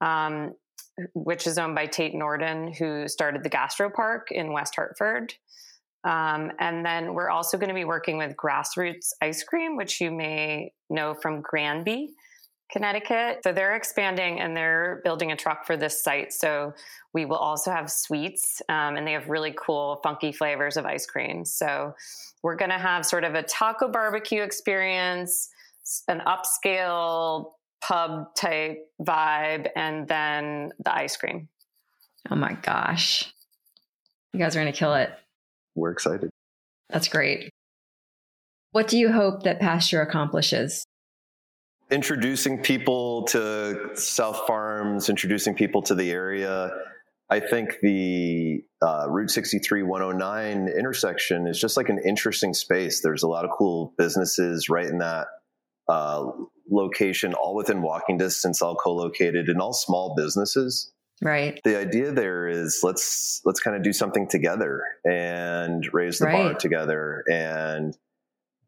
um, 0.00 0.54
which 1.14 1.46
is 1.46 1.58
owned 1.58 1.74
by 1.74 1.86
Tate 1.86 2.14
Norden, 2.14 2.72
who 2.72 3.08
started 3.08 3.42
the 3.42 3.48
Gastro 3.48 3.88
Park 3.88 4.28
in 4.30 4.52
West 4.52 4.74
Hartford. 4.74 5.32
Um, 6.04 6.50
and 6.58 6.84
then 6.84 7.14
we're 7.14 7.30
also 7.30 7.56
going 7.56 7.68
to 7.68 7.74
be 7.74 7.84
working 7.84 8.18
with 8.18 8.36
Grassroots 8.36 9.12
Ice 9.20 9.44
Cream, 9.44 9.76
which 9.76 10.00
you 10.00 10.10
may 10.10 10.72
know 10.90 11.14
from 11.14 11.40
Granby, 11.40 12.10
Connecticut. 12.70 13.40
So 13.44 13.52
they're 13.52 13.76
expanding 13.76 14.40
and 14.40 14.56
they're 14.56 15.00
building 15.04 15.30
a 15.30 15.36
truck 15.36 15.64
for 15.64 15.76
this 15.76 16.02
site. 16.02 16.32
So 16.32 16.74
we 17.12 17.24
will 17.24 17.36
also 17.36 17.70
have 17.70 17.90
sweets, 17.90 18.62
um, 18.68 18.96
and 18.96 19.06
they 19.06 19.12
have 19.12 19.28
really 19.28 19.54
cool, 19.56 20.00
funky 20.02 20.32
flavors 20.32 20.76
of 20.76 20.86
ice 20.86 21.06
cream. 21.06 21.44
So 21.44 21.94
we're 22.42 22.56
going 22.56 22.70
to 22.70 22.78
have 22.78 23.06
sort 23.06 23.24
of 23.24 23.34
a 23.34 23.42
taco 23.42 23.88
barbecue 23.88 24.42
experience, 24.42 25.50
an 26.08 26.22
upscale 26.26 27.52
pub 27.80 28.34
type 28.34 28.90
vibe, 29.00 29.68
and 29.76 30.08
then 30.08 30.72
the 30.84 30.94
ice 30.94 31.16
cream. 31.16 31.48
Oh 32.30 32.36
my 32.36 32.54
gosh. 32.54 33.32
You 34.32 34.40
guys 34.40 34.56
are 34.56 34.60
going 34.60 34.72
to 34.72 34.78
kill 34.78 34.94
it 34.94 35.12
we're 35.74 35.90
excited. 35.90 36.30
That's 36.90 37.08
great. 37.08 37.50
What 38.72 38.88
do 38.88 38.98
you 38.98 39.12
hope 39.12 39.42
that 39.42 39.60
Pasture 39.60 40.00
accomplishes? 40.00 40.84
Introducing 41.90 42.62
people 42.62 43.24
to 43.26 43.90
South 43.94 44.46
Farms, 44.46 45.10
introducing 45.10 45.54
people 45.54 45.82
to 45.82 45.94
the 45.94 46.10
area. 46.10 46.70
I 47.28 47.40
think 47.40 47.76
the 47.82 48.62
uh, 48.80 49.06
Route 49.08 49.30
63 49.30 49.82
109 49.82 50.68
intersection 50.68 51.46
is 51.46 51.60
just 51.60 51.76
like 51.76 51.88
an 51.88 51.98
interesting 51.98 52.54
space. 52.54 53.00
There's 53.02 53.22
a 53.22 53.28
lot 53.28 53.44
of 53.44 53.50
cool 53.56 53.94
businesses 53.98 54.68
right 54.68 54.86
in 54.86 54.98
that 54.98 55.26
uh, 55.88 56.30
location, 56.70 57.34
all 57.34 57.54
within 57.54 57.82
walking 57.82 58.16
distance, 58.16 58.62
all 58.62 58.74
co 58.74 58.94
located, 58.94 59.48
and 59.48 59.60
all 59.60 59.72
small 59.72 60.14
businesses. 60.14 60.92
Right. 61.22 61.60
The 61.64 61.78
idea 61.78 62.10
there 62.12 62.48
is 62.48 62.80
let's 62.82 63.40
let's 63.44 63.60
kind 63.60 63.76
of 63.76 63.82
do 63.82 63.92
something 63.92 64.28
together 64.28 64.82
and 65.04 65.88
raise 65.92 66.18
the 66.18 66.26
right. 66.26 66.50
bar 66.50 66.54
together 66.54 67.24
and 67.30 67.96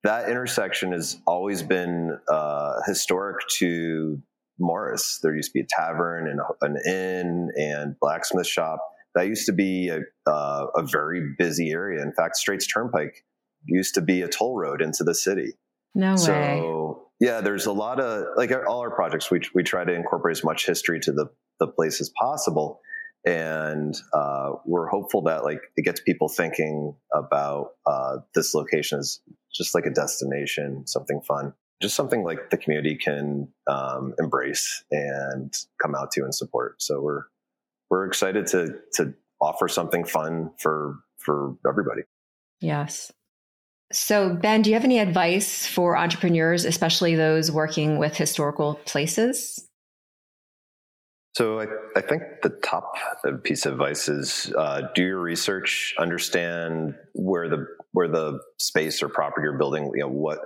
that 0.04 0.28
intersection 0.28 0.92
has 0.92 1.18
always 1.26 1.62
been 1.62 2.18
uh, 2.28 2.74
historic 2.86 3.38
to 3.58 4.22
Morris. 4.58 5.18
There 5.22 5.34
used 5.34 5.50
to 5.50 5.54
be 5.54 5.60
a 5.62 5.66
tavern 5.68 6.28
and 6.28 6.40
an 6.60 6.76
inn 6.86 7.50
and 7.56 7.96
blacksmith 8.00 8.46
shop. 8.46 8.78
That 9.14 9.26
used 9.26 9.46
to 9.46 9.52
be 9.52 9.88
a, 9.88 10.00
uh, 10.30 10.66
a 10.76 10.82
very 10.82 11.34
busy 11.38 11.70
area. 11.70 12.02
In 12.02 12.12
fact, 12.12 12.36
Straits 12.36 12.66
Turnpike 12.66 13.24
used 13.64 13.94
to 13.94 14.02
be 14.02 14.22
a 14.22 14.28
toll 14.28 14.56
road 14.56 14.82
into 14.82 15.04
the 15.04 15.14
city. 15.14 15.54
No 15.94 16.16
so, 16.16 16.32
way. 16.32 16.58
So 16.60 17.08
yeah, 17.20 17.40
there's 17.40 17.66
a 17.66 17.72
lot 17.72 17.98
of 17.98 18.26
like 18.36 18.52
all 18.66 18.80
our 18.80 18.90
projects. 18.90 19.30
We 19.30 19.40
we 19.54 19.62
try 19.62 19.84
to 19.84 19.92
incorporate 19.92 20.36
as 20.36 20.44
much 20.44 20.66
history 20.66 21.00
to 21.00 21.12
the 21.12 21.26
the 21.60 21.66
place 21.66 22.00
as 22.00 22.10
possible. 22.18 22.80
And 23.24 23.94
uh, 24.12 24.52
we're 24.66 24.88
hopeful 24.88 25.22
that 25.22 25.44
like 25.44 25.60
it 25.76 25.82
gets 25.82 26.00
people 26.00 26.28
thinking 26.28 26.94
about 27.12 27.70
uh, 27.86 28.18
this 28.34 28.54
location 28.54 28.98
as 28.98 29.20
just 29.52 29.74
like 29.74 29.86
a 29.86 29.90
destination, 29.90 30.86
something 30.86 31.22
fun, 31.22 31.54
just 31.80 31.94
something 31.94 32.22
like 32.22 32.50
the 32.50 32.58
community 32.58 32.96
can 32.96 33.48
um, 33.66 34.14
embrace 34.18 34.84
and 34.90 35.54
come 35.80 35.94
out 35.94 36.10
to 36.12 36.22
and 36.22 36.34
support. 36.34 36.82
So 36.82 37.00
we're 37.00 37.22
we're 37.90 38.06
excited 38.06 38.46
to 38.48 38.74
to 38.94 39.14
offer 39.40 39.68
something 39.68 40.04
fun 40.04 40.50
for 40.58 40.96
for 41.18 41.56
everybody. 41.66 42.02
Yes. 42.60 43.12
So, 43.92 44.34
Ben, 44.34 44.62
do 44.62 44.70
you 44.70 44.74
have 44.74 44.84
any 44.84 44.98
advice 44.98 45.66
for 45.66 45.96
entrepreneurs, 45.96 46.64
especially 46.64 47.14
those 47.14 47.50
working 47.50 47.98
with 47.98 48.16
historical 48.16 48.74
places? 48.86 49.68
So 51.34 51.60
I, 51.60 51.66
I 51.96 52.00
think 52.00 52.22
the 52.42 52.50
top 52.62 52.94
piece 53.42 53.66
of 53.66 53.72
advice 53.72 54.08
is 54.08 54.52
uh, 54.56 54.82
do 54.94 55.02
your 55.02 55.20
research, 55.20 55.94
understand 55.98 56.94
where 57.12 57.48
the 57.48 57.66
where 57.90 58.06
the 58.06 58.38
space 58.58 59.02
or 59.02 59.08
property 59.08 59.44
you're 59.44 59.58
building, 59.58 59.90
you 59.94 60.02
know, 60.02 60.08
what 60.08 60.38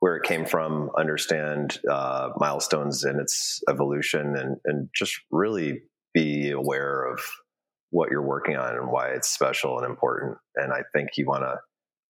where 0.00 0.16
it 0.16 0.24
came 0.24 0.44
from, 0.44 0.90
understand 0.98 1.80
uh, 1.90 2.30
milestones 2.36 3.04
in 3.04 3.18
its 3.18 3.62
evolution, 3.70 4.36
and 4.36 4.58
and 4.66 4.90
just 4.94 5.18
really 5.30 5.80
be 6.12 6.50
aware 6.50 7.06
of 7.10 7.20
what 7.90 8.10
you're 8.10 8.26
working 8.26 8.56
on 8.56 8.76
and 8.76 8.90
why 8.90 9.08
it's 9.08 9.30
special 9.30 9.78
and 9.78 9.86
important. 9.86 10.36
And 10.56 10.74
I 10.74 10.82
think 10.92 11.10
you 11.16 11.26
want 11.26 11.44
to 11.44 11.56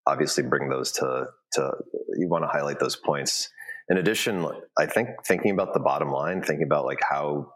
obviously 0.09 0.43
bring 0.43 0.69
those 0.69 0.91
to 0.93 1.27
to 1.53 1.71
you 2.17 2.29
want 2.29 2.43
to 2.43 2.49
highlight 2.49 2.81
those 2.81 2.97
points. 2.97 3.49
In 3.89 3.97
addition, 3.97 4.45
I 4.77 4.87
think 4.87 5.09
thinking 5.25 5.53
about 5.53 5.73
the 5.73 5.81
bottom 5.81 6.11
line, 6.11 6.43
thinking 6.43 6.67
about 6.67 6.85
like 6.85 7.01
how 7.09 7.53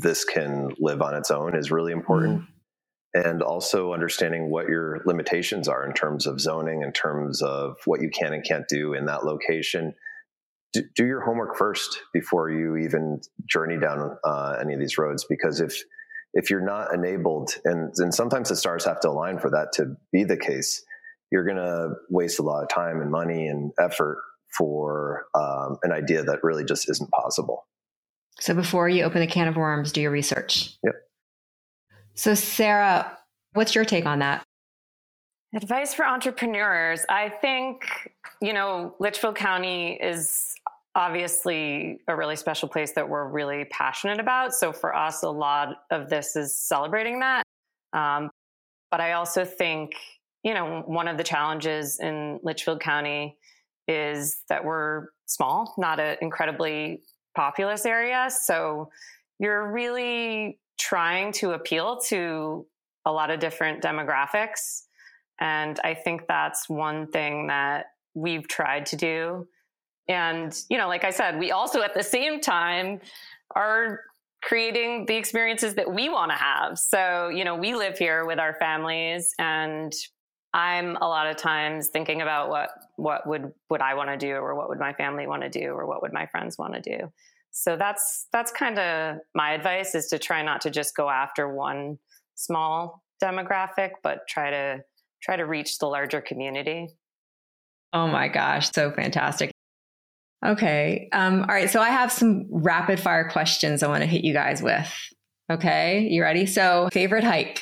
this 0.00 0.24
can 0.24 0.70
live 0.78 1.02
on 1.02 1.14
its 1.14 1.30
own 1.30 1.56
is 1.56 1.70
really 1.70 1.92
important. 1.92 2.40
Mm-hmm 2.40 2.52
and 3.14 3.42
also 3.42 3.92
understanding 3.92 4.50
what 4.50 4.68
your 4.68 5.02
limitations 5.04 5.68
are 5.68 5.86
in 5.86 5.92
terms 5.92 6.26
of 6.26 6.40
zoning, 6.40 6.82
in 6.82 6.92
terms 6.92 7.42
of 7.42 7.76
what 7.84 8.00
you 8.00 8.08
can 8.08 8.32
and 8.32 8.44
can't 8.44 8.66
do 8.68 8.94
in 8.94 9.06
that 9.06 9.24
location. 9.24 9.94
Do, 10.72 10.82
do 10.96 11.04
your 11.04 11.20
homework 11.20 11.56
first 11.56 12.00
before 12.14 12.50
you 12.50 12.76
even 12.78 13.20
journey 13.46 13.78
down 13.78 14.16
uh, 14.24 14.56
any 14.60 14.72
of 14.72 14.80
these 14.80 14.96
roads, 14.96 15.26
because 15.28 15.60
if 15.60 15.82
if 16.34 16.48
you're 16.48 16.64
not 16.64 16.94
enabled, 16.94 17.50
and, 17.66 17.92
and 17.98 18.14
sometimes 18.14 18.48
the 18.48 18.56
stars 18.56 18.86
have 18.86 19.00
to 19.00 19.10
align 19.10 19.38
for 19.38 19.50
that 19.50 19.68
to 19.74 19.96
be 20.12 20.24
the 20.24 20.38
case, 20.38 20.82
you're 21.30 21.44
going 21.44 21.58
to 21.58 21.90
waste 22.08 22.38
a 22.38 22.42
lot 22.42 22.62
of 22.62 22.70
time 22.70 23.02
and 23.02 23.10
money 23.10 23.48
and 23.48 23.72
effort 23.78 24.16
for 24.56 25.26
um, 25.34 25.76
an 25.82 25.92
idea 25.92 26.22
that 26.22 26.38
really 26.42 26.64
just 26.64 26.88
isn't 26.88 27.10
possible. 27.10 27.66
So 28.40 28.54
before 28.54 28.88
you 28.88 29.04
open 29.04 29.20
the 29.20 29.26
can 29.26 29.48
of 29.48 29.56
worms, 29.56 29.92
do 29.92 30.00
your 30.00 30.10
research. 30.10 30.76
Yep. 30.84 30.94
So, 32.14 32.34
Sarah, 32.34 33.18
what's 33.52 33.74
your 33.74 33.84
take 33.84 34.06
on 34.06 34.18
that? 34.18 34.42
Advice 35.54 35.92
for 35.92 36.06
entrepreneurs. 36.06 37.04
I 37.08 37.28
think, 37.28 37.84
you 38.40 38.52
know, 38.52 38.94
Litchfield 38.98 39.36
County 39.36 39.98
is 40.02 40.54
obviously 40.94 42.00
a 42.08 42.16
really 42.16 42.36
special 42.36 42.68
place 42.68 42.92
that 42.92 43.08
we're 43.08 43.26
really 43.26 43.64
passionate 43.66 44.20
about. 44.20 44.54
So 44.54 44.72
for 44.72 44.94
us, 44.94 45.22
a 45.22 45.30
lot 45.30 45.84
of 45.90 46.08
this 46.08 46.36
is 46.36 46.58
celebrating 46.58 47.20
that. 47.20 47.44
Um, 47.92 48.30
but 48.90 49.00
I 49.00 49.12
also 49.12 49.44
think, 49.44 49.94
you 50.42 50.54
know, 50.54 50.82
one 50.86 51.08
of 51.08 51.16
the 51.16 51.24
challenges 51.24 51.98
in 52.00 52.40
Litchfield 52.42 52.80
County 52.80 53.36
is 53.88 54.42
that 54.48 54.64
we're 54.64 55.08
small, 55.26 55.74
not 55.78 55.98
an 55.98 56.16
incredibly 56.20 57.02
populous 57.34 57.86
area. 57.86 58.28
So 58.30 58.90
you're 59.38 59.70
really 59.72 60.58
trying 60.78 61.32
to 61.32 61.52
appeal 61.52 61.98
to 61.98 62.66
a 63.04 63.12
lot 63.12 63.30
of 63.30 63.40
different 63.40 63.82
demographics. 63.82 64.82
And 65.40 65.78
I 65.82 65.94
think 65.94 66.26
that's 66.28 66.68
one 66.68 67.08
thing 67.08 67.48
that 67.48 67.86
we've 68.14 68.46
tried 68.46 68.86
to 68.86 68.96
do. 68.96 69.48
And, 70.08 70.56
you 70.68 70.78
know, 70.78 70.88
like 70.88 71.04
I 71.04 71.10
said, 71.10 71.38
we 71.38 71.52
also 71.52 71.82
at 71.82 71.94
the 71.94 72.02
same 72.02 72.40
time 72.40 73.00
are 73.54 74.00
creating 74.42 75.06
the 75.06 75.14
experiences 75.14 75.74
that 75.74 75.92
we 75.92 76.08
want 76.08 76.30
to 76.32 76.36
have. 76.36 76.78
So, 76.78 77.28
you 77.28 77.44
know, 77.44 77.54
we 77.54 77.74
live 77.74 77.96
here 77.96 78.24
with 78.26 78.38
our 78.38 78.54
families 78.54 79.34
and 79.38 79.92
I'm 80.54 80.96
a 80.96 81.08
lot 81.08 81.28
of 81.28 81.36
times 81.36 81.88
thinking 81.88 82.20
about 82.20 82.50
what 82.50 82.70
what 83.02 83.26
would 83.26 83.52
would 83.68 83.80
I 83.80 83.94
want 83.94 84.10
to 84.10 84.16
do 84.16 84.34
or 84.34 84.54
what 84.54 84.68
would 84.68 84.78
my 84.78 84.92
family 84.92 85.26
want 85.26 85.42
to 85.42 85.48
do 85.48 85.72
or 85.72 85.86
what 85.86 86.02
would 86.02 86.12
my 86.12 86.26
friends 86.26 86.56
want 86.56 86.74
to 86.74 86.80
do. 86.80 87.12
So 87.50 87.76
that's 87.76 88.28
that's 88.32 88.52
kind 88.52 88.78
of 88.78 89.18
my 89.34 89.52
advice 89.52 89.94
is 89.94 90.06
to 90.08 90.18
try 90.18 90.42
not 90.42 90.60
to 90.62 90.70
just 90.70 90.96
go 90.96 91.10
after 91.10 91.52
one 91.52 91.98
small 92.34 93.02
demographic 93.22 93.90
but 94.02 94.26
try 94.28 94.50
to 94.50 94.82
try 95.22 95.36
to 95.36 95.44
reach 95.44 95.78
the 95.78 95.86
larger 95.86 96.20
community. 96.20 96.88
Oh 97.92 98.06
my 98.06 98.28
gosh 98.28 98.70
so 98.72 98.90
fantastic. 98.92 99.50
Okay 100.44 101.08
um, 101.12 101.40
all 101.42 101.54
right 101.54 101.70
so 101.70 101.80
i 101.80 101.90
have 101.90 102.10
some 102.10 102.46
rapid 102.50 102.98
fire 102.98 103.28
questions 103.28 103.84
i 103.84 103.86
want 103.86 104.02
to 104.02 104.08
hit 104.08 104.24
you 104.24 104.32
guys 104.32 104.60
with 104.60 104.92
okay? 105.50 106.06
You 106.10 106.22
ready? 106.22 106.46
So 106.46 106.88
favorite 106.92 107.24
hike 107.24 107.60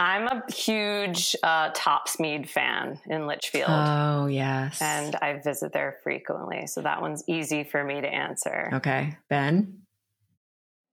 I'm 0.00 0.26
a 0.28 0.42
huge 0.50 1.36
uh, 1.42 1.72
Topsmead 1.72 2.48
fan 2.48 2.98
in 3.06 3.26
Litchfield. 3.26 3.68
Oh, 3.68 4.26
yes. 4.26 4.80
And 4.80 5.14
I 5.16 5.38
visit 5.44 5.74
there 5.74 5.98
frequently. 6.02 6.66
So 6.68 6.80
that 6.80 7.02
one's 7.02 7.22
easy 7.26 7.64
for 7.64 7.84
me 7.84 8.00
to 8.00 8.08
answer. 8.08 8.70
Okay. 8.72 9.18
Ben? 9.28 9.82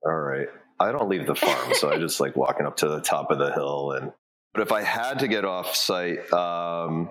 All 0.05 0.11
right. 0.11 0.49
I 0.77 0.91
don't 0.91 1.07
leave 1.07 1.25
the 1.25 1.35
farm. 1.35 1.73
so 1.73 1.89
I 1.89 1.99
just 1.99 2.19
like 2.19 2.35
walking 2.35 2.65
up 2.65 2.75
to 2.77 2.89
the 2.89 2.99
top 2.99 3.31
of 3.31 3.39
the 3.39 3.53
hill. 3.53 3.91
And, 3.93 4.11
but 4.53 4.61
if 4.61 4.73
I 4.73 4.83
had 4.83 5.19
to 5.19 5.29
get 5.29 5.45
off 5.45 5.73
site, 5.73 6.31
um, 6.33 7.09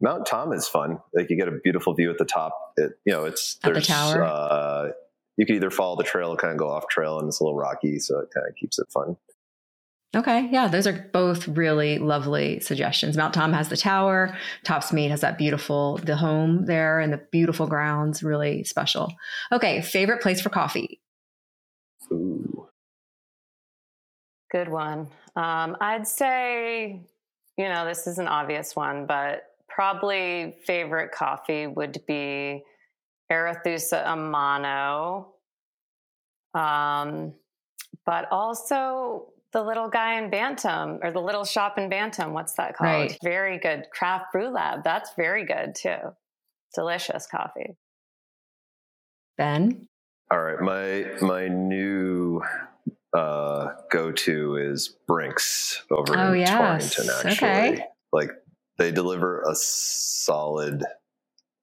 Mount 0.00 0.24
Tom 0.24 0.54
is 0.54 0.66
fun. 0.66 1.00
Like 1.12 1.28
you 1.28 1.36
get 1.36 1.48
a 1.48 1.58
beautiful 1.62 1.92
view 1.92 2.10
at 2.10 2.16
the 2.16 2.24
top. 2.24 2.58
It, 2.78 2.92
you 3.04 3.12
know, 3.12 3.26
it's, 3.26 3.58
at 3.62 3.74
the 3.74 3.82
tower. 3.82 4.24
Uh, 4.24 4.88
you 5.36 5.44
can 5.44 5.56
either 5.56 5.70
follow 5.70 5.96
the 5.96 6.04
trail 6.04 6.30
or 6.30 6.36
kind 6.36 6.52
of 6.52 6.58
go 6.58 6.68
off 6.70 6.88
trail 6.88 7.18
and 7.18 7.28
it's 7.28 7.40
a 7.40 7.44
little 7.44 7.58
rocky. 7.58 7.98
So 7.98 8.20
it 8.20 8.30
kind 8.32 8.46
of 8.48 8.56
keeps 8.56 8.78
it 8.78 8.86
fun. 8.90 9.18
Okay. 10.16 10.48
Yeah. 10.50 10.68
Those 10.68 10.86
are 10.86 11.10
both 11.12 11.46
really 11.46 11.98
lovely 11.98 12.60
suggestions. 12.60 13.18
Mount 13.18 13.34
Tom 13.34 13.52
has 13.52 13.68
the 13.68 13.76
tower. 13.76 14.34
Topsmead 14.64 15.10
has 15.10 15.20
that 15.20 15.36
beautiful, 15.36 15.98
the 15.98 16.16
home 16.16 16.64
there 16.64 17.00
and 17.00 17.12
the 17.12 17.20
beautiful 17.30 17.66
grounds. 17.66 18.22
Really 18.22 18.64
special. 18.64 19.14
Okay. 19.52 19.82
Favorite 19.82 20.22
place 20.22 20.40
for 20.40 20.48
coffee? 20.48 21.00
Ooh. 22.10 22.66
Good 24.50 24.68
one. 24.68 25.08
Um, 25.34 25.76
I'd 25.80 26.06
say, 26.06 27.02
you 27.58 27.68
know, 27.68 27.84
this 27.84 28.06
is 28.06 28.18
an 28.18 28.28
obvious 28.28 28.74
one, 28.74 29.04
but 29.04 29.42
probably 29.68 30.56
favorite 30.64 31.12
coffee 31.12 31.66
would 31.66 32.00
be 32.06 32.62
Arethusa 33.30 34.02
a 34.10 34.16
Mano. 34.16 35.34
Um, 36.54 37.34
but 38.06 38.28
also 38.30 39.26
the 39.56 39.62
little 39.62 39.88
guy 39.88 40.18
in 40.18 40.28
Bantam 40.28 40.98
or 41.02 41.10
the 41.10 41.18
little 41.18 41.46
shop 41.46 41.78
in 41.78 41.88
Bantam. 41.88 42.34
What's 42.34 42.52
that 42.56 42.76
called? 42.76 42.90
Right. 42.90 43.18
Very 43.24 43.58
good. 43.58 43.86
Craft 43.90 44.26
Brew 44.30 44.50
Lab. 44.50 44.84
That's 44.84 45.14
very 45.16 45.46
good 45.46 45.74
too. 45.74 45.96
Delicious 46.74 47.26
coffee. 47.26 47.74
Ben? 49.38 49.88
All 50.30 50.42
right. 50.42 50.60
My 50.60 51.26
my 51.26 51.48
new 51.48 52.42
uh, 53.14 53.68
go 53.90 54.12
to 54.12 54.56
is 54.56 54.94
Brinks 55.06 55.82
over 55.90 56.14
oh, 56.18 56.34
in 56.34 56.40
yes. 56.40 56.94
Torrington, 56.94 57.30
actually. 57.30 57.48
Okay. 57.48 57.84
Like 58.12 58.32
they 58.76 58.92
deliver 58.92 59.40
a 59.40 59.54
solid 59.54 60.84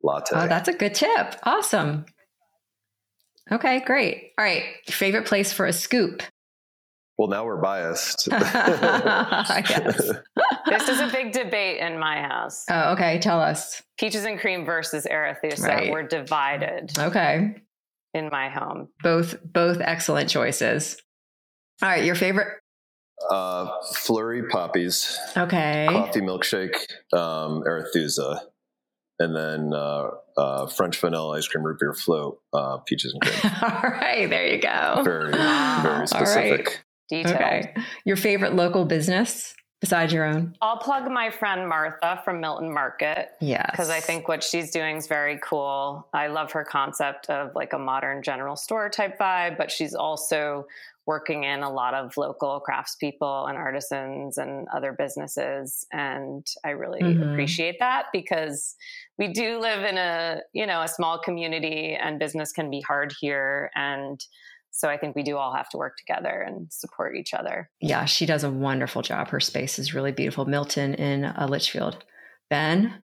latte. 0.02 0.36
Oh, 0.36 0.48
that's 0.48 0.68
a 0.68 0.74
good 0.74 0.96
tip. 0.96 1.36
Awesome. 1.44 2.06
Okay, 3.52 3.82
great. 3.82 4.32
All 4.40 4.46
right. 4.46 4.64
Favorite 4.88 5.28
place 5.28 5.54
for 5.54 5.68
a 5.68 5.74
scoop? 5.74 6.24
Well, 7.24 7.30
now 7.30 7.46
we're 7.46 7.56
biased. 7.56 8.26
this 8.30 8.42
is 10.90 11.00
a 11.00 11.08
big 11.10 11.32
debate 11.32 11.80
in 11.80 11.98
my 11.98 12.22
house. 12.22 12.66
Oh, 12.70 12.92
okay. 12.92 13.18
Tell 13.20 13.40
us. 13.40 13.82
Peaches 13.98 14.26
and 14.26 14.38
cream 14.38 14.66
versus 14.66 15.08
Arethusa. 15.10 15.66
Right. 15.66 15.90
We're 15.90 16.04
divided. 16.04 16.92
Okay. 17.00 17.56
In 18.14 18.28
my 18.30 18.50
home. 18.50 18.90
Both 19.04 19.38
both 19.42 19.80
excellent 19.80 20.30
choices. 20.30 21.02
All 21.82 21.88
right, 21.88 22.04
your 22.04 22.16
favorite? 22.16 22.60
Uh, 23.32 23.70
flurry 23.94 24.44
poppies. 24.50 25.18
Okay. 25.38 25.88
Coffee 25.90 26.20
milkshake, 26.20 26.76
um, 27.14 27.64
Arethusa, 27.64 28.42
and 29.20 29.34
then 29.34 29.72
uh, 29.74 30.10
uh, 30.38 30.68
French 30.68 31.00
vanilla 31.00 31.38
ice 31.38 31.48
cream 31.48 31.64
root 31.64 31.80
beer 31.80 31.94
float, 31.94 32.42
uh, 32.52 32.80
peaches 32.80 33.14
and 33.14 33.22
cream. 33.22 33.54
All 33.62 33.92
right, 33.92 34.30
there 34.30 34.48
you 34.48 34.62
go. 34.62 35.04
Very, 35.06 35.32
very 35.32 36.06
specific. 36.08 36.83
Okay. 37.12 37.74
Your 38.06 38.16
favorite 38.16 38.56
local 38.56 38.86
business 38.86 39.54
besides 39.84 40.14
your 40.14 40.24
own? 40.24 40.56
I'll 40.62 40.78
plug 40.78 41.12
my 41.12 41.30
friend 41.30 41.68
Martha 41.68 42.22
from 42.24 42.40
Milton 42.40 42.74
Market. 42.74 43.32
Yes. 43.42 43.68
Because 43.70 43.90
I 43.90 44.00
think 44.00 44.30
what 44.30 44.42
she's 44.42 44.72
doing 44.72 44.96
is 44.96 45.08
very 45.08 45.38
cool. 45.44 46.08
I 46.14 46.28
love 46.28 46.54
her 46.54 46.64
concept 46.64 47.30
of 47.30 47.54
like 47.54 47.74
a 47.74 47.78
modern 47.78 48.24
general 48.24 48.56
store 48.56 48.90
type 48.90 49.20
vibe, 49.20 49.58
but 49.58 49.70
she's 49.70 49.94
also 49.94 50.66
working 51.06 51.44
in 51.44 51.64
a 51.64 51.70
lot 51.70 51.94
of 51.94 52.16
local 52.16 52.64
craftspeople 52.68 53.50
and 53.50 53.58
artisans 53.58 54.38
and 54.38 54.68
other 54.74 54.94
businesses 54.94 55.86
and 55.92 56.48
i 56.64 56.70
really 56.70 57.02
mm-hmm. 57.02 57.32
appreciate 57.32 57.78
that 57.80 58.06
because 58.14 58.76
we 59.18 59.28
do 59.28 59.60
live 59.60 59.84
in 59.84 59.98
a 59.98 60.40
you 60.54 60.66
know 60.66 60.82
a 60.82 60.88
small 60.88 61.20
community 61.20 61.94
and 61.94 62.20
business 62.20 62.54
can 62.54 62.70
be 62.70 62.80
hard 62.82 63.14
here 63.20 63.70
and 63.76 64.26
so 64.74 64.90
I 64.90 64.98
think 64.98 65.16
we 65.16 65.22
do 65.22 65.38
all 65.38 65.54
have 65.54 65.70
to 65.70 65.78
work 65.78 65.98
together 65.98 66.44
and 66.46 66.68
support 66.74 67.16
each 67.16 67.34
other. 67.34 67.70
Yeah, 67.80 68.06
she 68.06 68.26
does 68.26 68.44
a 68.44 68.50
wonderful 68.50 69.04
job. 69.04 69.30
Her 69.30 69.40
space 69.40 69.78
is 69.78 69.94
really 69.94 70.12
beautiful. 70.12 70.46
Milton 70.46 70.96
in 70.96 71.26
uh, 71.26 71.48
Litchfield. 71.48 72.04
Ben? 72.50 73.02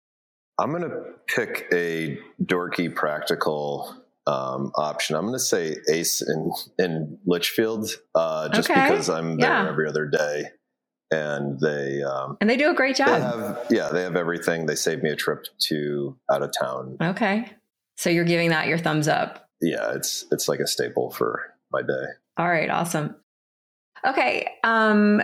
I'm 0.58 0.70
going 0.70 0.82
to 0.82 1.02
pick 1.26 1.66
a 1.72 2.18
dorky 2.42 2.92
practical 2.92 3.94
um, 4.26 4.72
option. 4.76 5.14
I'm 5.14 5.26
going 5.26 5.34
to 5.34 5.38
say 5.38 5.76
Ace 5.90 6.22
in, 6.22 6.52
in 6.78 7.18
Litchfield 7.26 7.90
uh, 8.14 8.48
just 8.48 8.70
okay. 8.70 8.88
because 8.88 9.10
I'm 9.10 9.36
there 9.36 9.50
yeah. 9.50 9.68
every 9.68 9.88
other 9.88 10.06
day. 10.06 10.44
And 11.10 11.58
they 11.60 12.02
um, 12.02 12.36
and 12.40 12.50
they 12.50 12.56
do 12.58 12.70
a 12.70 12.74
great 12.74 12.96
job. 12.96 13.08
They 13.08 13.20
have, 13.20 13.66
yeah, 13.70 13.88
they 13.88 14.02
have 14.02 14.14
everything. 14.14 14.66
They 14.66 14.74
saved 14.74 15.02
me 15.02 15.08
a 15.08 15.16
trip 15.16 15.46
to 15.68 16.18
out 16.30 16.42
of 16.42 16.50
town. 16.58 16.98
Okay, 17.00 17.50
so 17.96 18.10
you're 18.10 18.26
giving 18.26 18.50
that 18.50 18.66
your 18.66 18.76
thumbs 18.76 19.08
up. 19.08 19.48
Yeah, 19.62 19.94
it's 19.94 20.26
it's 20.30 20.48
like 20.48 20.60
a 20.60 20.66
staple 20.66 21.10
for 21.10 21.54
my 21.72 21.82
day. 21.82 22.04
All 22.36 22.48
right, 22.48 22.70
awesome. 22.70 23.16
Okay, 24.06 24.48
um, 24.62 25.20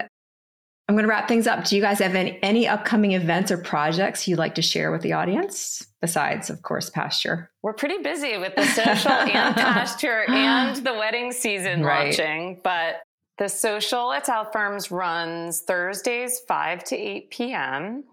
I'm 0.89 0.95
going 0.95 1.05
to 1.05 1.09
wrap 1.09 1.29
things 1.29 1.47
up. 1.47 1.65
Do 1.65 1.77
you 1.77 1.83
guys 1.83 1.99
have 2.01 2.15
any, 2.15 2.39
any 2.43 2.69
upcoming 2.69 3.13
events 3.13 3.51
or 3.51 3.57
projects 3.57 4.29
you'd 4.29 4.39
like 4.39 4.55
to 4.57 4.63
share 4.63 4.93
with 4.93 5.01
the 5.01 5.15
audience 5.15 5.87
besides, 6.03 6.51
of 6.51 6.61
course, 6.63 6.91
pasture? 6.91 7.51
We're 7.63 7.73
pretty 7.73 7.99
busy 7.99 8.37
with 8.37 8.55
the 8.55 8.65
social 8.65 9.13
and 9.13 9.57
pasture 9.57 10.25
and 10.29 10.77
the 10.77 10.93
wedding 10.93 11.33
season 11.33 11.83
right. 11.83 12.07
launching, 12.07 12.61
but 12.63 12.97
the 13.39 13.49
social 13.49 14.13
at 14.13 14.27
South 14.27 14.53
Farms 14.53 14.91
runs 14.91 15.63
Thursdays, 15.63 16.41
5 16.47 16.85
to 16.85 16.97
8 16.97 17.31
p.m., 17.31 18.05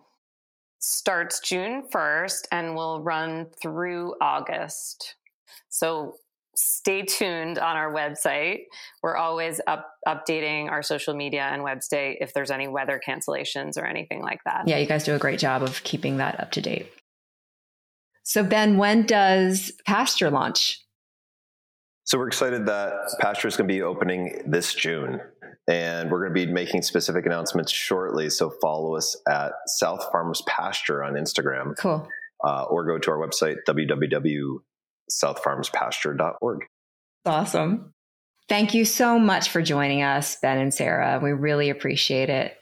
starts 0.80 1.42
June 1.42 1.84
1st, 1.94 2.48
and 2.52 2.76
will 2.76 3.02
run 3.02 3.48
through 3.62 4.16
August. 4.22 5.16
So 5.70 6.16
stay 6.62 7.04
tuned 7.04 7.58
on 7.58 7.76
our 7.76 7.94
website. 7.94 8.66
We're 9.02 9.16
always 9.16 9.60
up, 9.68 9.88
updating 10.08 10.70
our 10.70 10.84
social 10.84 11.16
media 11.16 11.44
and 11.44 11.64
website 11.64 12.18
if 12.22 12.34
there's 12.34 12.52
any 12.52 12.68
weather 12.68 13.02
cancellations 13.06 13.78
or 13.78 13.86
anything 13.86 14.22
like 14.22 14.40
that. 14.46 14.68
Yeah, 14.68 14.78
you 14.78 14.86
guys 14.86 15.04
do 15.04 15.16
a 15.16 15.20
great 15.20 15.40
job 15.40 15.64
of 15.64 15.84
keeping 15.84 16.18
that 16.18 16.40
up 16.40 16.52
to 16.52 16.62
date. 16.62 16.92
So, 18.24 18.44
Ben, 18.44 18.78
when 18.78 19.06
does 19.06 19.72
Pasture 19.86 20.30
launch? 20.30 20.80
So, 22.04 22.18
we're 22.18 22.28
excited 22.28 22.68
that 22.68 22.94
Pasture 23.20 23.48
is 23.48 23.58
going 23.58 23.68
to 23.68 23.74
be 23.74 23.82
opening 23.82 24.42
this 24.46 24.74
June. 24.74 25.20
And 25.68 26.10
we're 26.10 26.28
going 26.28 26.34
to 26.34 26.46
be 26.48 26.52
making 26.52 26.82
specific 26.82 27.26
announcements 27.26 27.72
shortly. 27.72 28.30
So, 28.30 28.52
follow 28.62 28.96
us 28.96 29.16
at 29.28 29.54
South 29.68 30.06
Farms 30.12 30.42
Pasture 30.48 31.04
on 31.04 31.14
Instagram. 31.14 31.76
Cool. 31.78 32.08
Uh, 32.44 32.64
or 32.64 32.86
go 32.86 32.98
to 32.98 33.12
our 33.12 33.18
website, 33.18 33.58
www 33.68 34.58
southfarmspasture.org. 35.12 36.66
Awesome. 37.26 37.94
Thank 38.50 38.74
you 38.74 38.84
so 38.86 39.18
much 39.18 39.50
for 39.50 39.62
joining 39.62 40.02
us, 40.02 40.38
Ben 40.42 40.58
and 40.58 40.74
Sarah. 40.74 41.20
We 41.24 41.32
really 41.32 41.70
appreciate 41.70 42.30
it. 42.30 42.58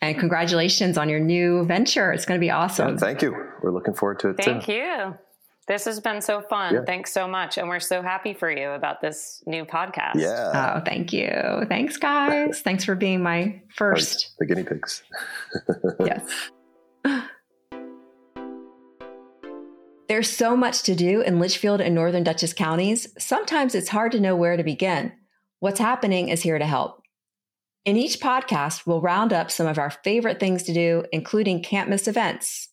And 0.00 0.18
congratulations 0.18 0.98
on 0.98 1.08
your 1.08 1.20
new 1.20 1.64
venture. 1.64 2.12
It's 2.12 2.24
going 2.24 2.38
to 2.38 2.44
be 2.44 2.50
awesome. 2.50 2.94
Yeah, 2.94 2.96
thank 2.98 3.22
you. 3.22 3.32
We're 3.62 3.72
looking 3.72 3.94
forward 3.94 4.18
to 4.20 4.30
it. 4.30 4.36
Thank 4.36 4.64
too. 4.64 4.72
you. 4.72 5.14
This 5.68 5.84
has 5.84 6.00
been 6.00 6.20
so 6.20 6.40
fun. 6.40 6.74
Yeah. 6.74 6.80
Thanks 6.84 7.12
so 7.12 7.28
much. 7.28 7.56
And 7.56 7.68
we're 7.68 7.80
so 7.80 8.02
happy 8.02 8.34
for 8.34 8.50
you 8.50 8.70
about 8.70 9.00
this 9.00 9.42
new 9.46 9.64
podcast. 9.64 10.16
Yeah. 10.16 10.76
Oh, 10.76 10.82
thank 10.84 11.12
you. 11.12 11.30
Thanks, 11.68 11.96
guys. 11.96 12.60
Thanks 12.60 12.84
for 12.84 12.96
being 12.96 13.22
my 13.22 13.62
first. 13.76 14.34
The 14.40 14.46
guinea 14.46 14.64
pigs. 14.64 15.04
yes. 16.04 16.50
There's 20.12 20.28
so 20.28 20.54
much 20.54 20.82
to 20.82 20.94
do 20.94 21.22
in 21.22 21.38
Litchfield 21.38 21.80
and 21.80 21.94
Northern 21.94 22.22
Dutchess 22.22 22.52
counties, 22.52 23.08
sometimes 23.18 23.74
it's 23.74 23.88
hard 23.88 24.12
to 24.12 24.20
know 24.20 24.36
where 24.36 24.58
to 24.58 24.62
begin. 24.62 25.10
What's 25.60 25.78
happening 25.78 26.28
is 26.28 26.42
here 26.42 26.58
to 26.58 26.66
help. 26.66 27.00
In 27.86 27.96
each 27.96 28.20
podcast, 28.20 28.86
we'll 28.86 29.00
round 29.00 29.32
up 29.32 29.50
some 29.50 29.66
of 29.66 29.78
our 29.78 29.88
favorite 29.88 30.38
things 30.38 30.64
to 30.64 30.74
do, 30.74 31.06
including 31.12 31.62
can't 31.62 31.88
miss 31.88 32.06
events. 32.06 32.68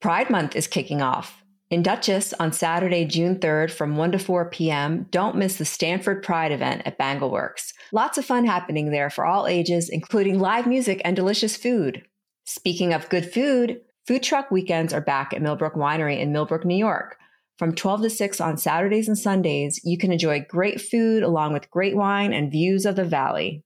Pride 0.00 0.30
Month 0.30 0.56
is 0.56 0.66
kicking 0.66 1.02
off. 1.02 1.42
In 1.68 1.82
Dutchess 1.82 2.32
on 2.40 2.54
Saturday, 2.54 3.04
June 3.04 3.36
3rd 3.36 3.70
from 3.70 3.98
1 3.98 4.12
to 4.12 4.18
4 4.18 4.48
p.m., 4.48 5.08
don't 5.10 5.36
miss 5.36 5.56
the 5.56 5.66
Stanford 5.66 6.22
Pride 6.22 6.52
event 6.52 6.80
at 6.86 6.98
Bangallworks. 6.98 7.74
Lots 7.92 8.16
of 8.16 8.24
fun 8.24 8.46
happening 8.46 8.92
there 8.92 9.10
for 9.10 9.26
all 9.26 9.46
ages, 9.46 9.90
including 9.90 10.38
live 10.38 10.66
music 10.66 11.02
and 11.04 11.14
delicious 11.14 11.54
food. 11.54 12.06
Speaking 12.46 12.94
of 12.94 13.10
good 13.10 13.30
food, 13.30 13.82
Food 14.08 14.22
truck 14.22 14.50
weekends 14.50 14.94
are 14.94 15.02
back 15.02 15.34
at 15.34 15.42
Millbrook 15.42 15.74
Winery 15.74 16.18
in 16.18 16.32
Millbrook, 16.32 16.64
New 16.64 16.74
York. 16.74 17.18
From 17.58 17.74
12 17.74 18.04
to 18.04 18.08
6 18.08 18.40
on 18.40 18.56
Saturdays 18.56 19.06
and 19.06 19.18
Sundays, 19.18 19.82
you 19.84 19.98
can 19.98 20.10
enjoy 20.10 20.46
great 20.48 20.80
food 20.80 21.22
along 21.22 21.52
with 21.52 21.70
great 21.70 21.94
wine 21.94 22.32
and 22.32 22.50
views 22.50 22.86
of 22.86 22.96
the 22.96 23.04
valley. 23.04 23.62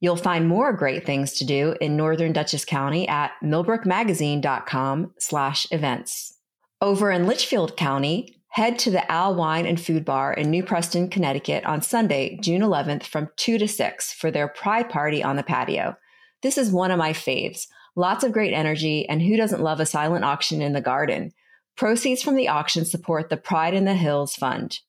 You'll 0.00 0.16
find 0.16 0.48
more 0.48 0.72
great 0.72 1.04
things 1.04 1.34
to 1.34 1.44
do 1.44 1.76
in 1.78 1.94
Northern 1.94 2.32
Dutchess 2.32 2.64
County 2.64 3.06
at 3.06 3.32
millbrookmagazine.com 3.44 5.12
slash 5.18 5.66
events. 5.70 6.38
Over 6.80 7.10
in 7.10 7.26
Litchfield 7.26 7.76
County, 7.76 8.34
head 8.48 8.78
to 8.78 8.90
the 8.90 9.04
Owl 9.12 9.34
Wine 9.34 9.66
and 9.66 9.78
Food 9.78 10.06
Bar 10.06 10.32
in 10.32 10.50
New 10.50 10.62
Preston, 10.62 11.10
Connecticut 11.10 11.66
on 11.66 11.82
Sunday, 11.82 12.38
June 12.40 12.62
11th 12.62 13.02
from 13.02 13.28
2 13.36 13.58
to 13.58 13.68
6 13.68 14.12
for 14.14 14.30
their 14.30 14.48
Pride 14.48 14.88
Party 14.88 15.22
on 15.22 15.36
the 15.36 15.42
patio. 15.42 15.98
This 16.40 16.56
is 16.56 16.70
one 16.70 16.90
of 16.90 16.98
my 16.98 17.12
faves. 17.12 17.66
Lots 17.94 18.24
of 18.24 18.32
great 18.32 18.54
energy, 18.54 19.06
and 19.08 19.20
who 19.20 19.36
doesn't 19.36 19.62
love 19.62 19.78
a 19.78 19.86
silent 19.86 20.24
auction 20.24 20.62
in 20.62 20.72
the 20.72 20.80
garden? 20.80 21.32
Proceeds 21.76 22.22
from 22.22 22.36
the 22.36 22.48
auction 22.48 22.84
support 22.84 23.28
the 23.28 23.36
Pride 23.36 23.74
in 23.74 23.84
the 23.84 23.94
Hills 23.94 24.34
Fund. 24.34 24.80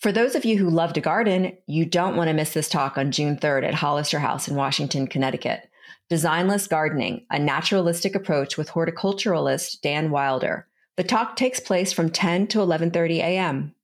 For 0.00 0.10
those 0.12 0.34
of 0.34 0.44
you 0.44 0.58
who 0.58 0.68
love 0.68 0.92
to 0.94 1.00
garden, 1.00 1.56
you 1.66 1.84
don't 1.84 2.16
want 2.16 2.28
to 2.28 2.34
miss 2.34 2.52
this 2.52 2.68
talk 2.68 2.96
on 2.98 3.12
June 3.12 3.36
3rd 3.36 3.64
at 3.64 3.74
Hollister 3.74 4.18
House 4.18 4.48
in 4.48 4.56
Washington, 4.56 5.06
Connecticut. 5.06 5.68
Designless 6.08 6.66
Gardening, 6.66 7.26
a 7.30 7.38
naturalistic 7.38 8.14
approach 8.14 8.56
with 8.56 8.70
horticulturalist 8.70 9.80
Dan 9.80 10.10
Wilder. 10.10 10.66
The 10.96 11.04
talk 11.04 11.36
takes 11.36 11.60
place 11.60 11.92
from 11.92 12.10
10 12.10 12.46
to 12.48 12.58
11:30 12.58 13.18
a.m. 13.18 13.74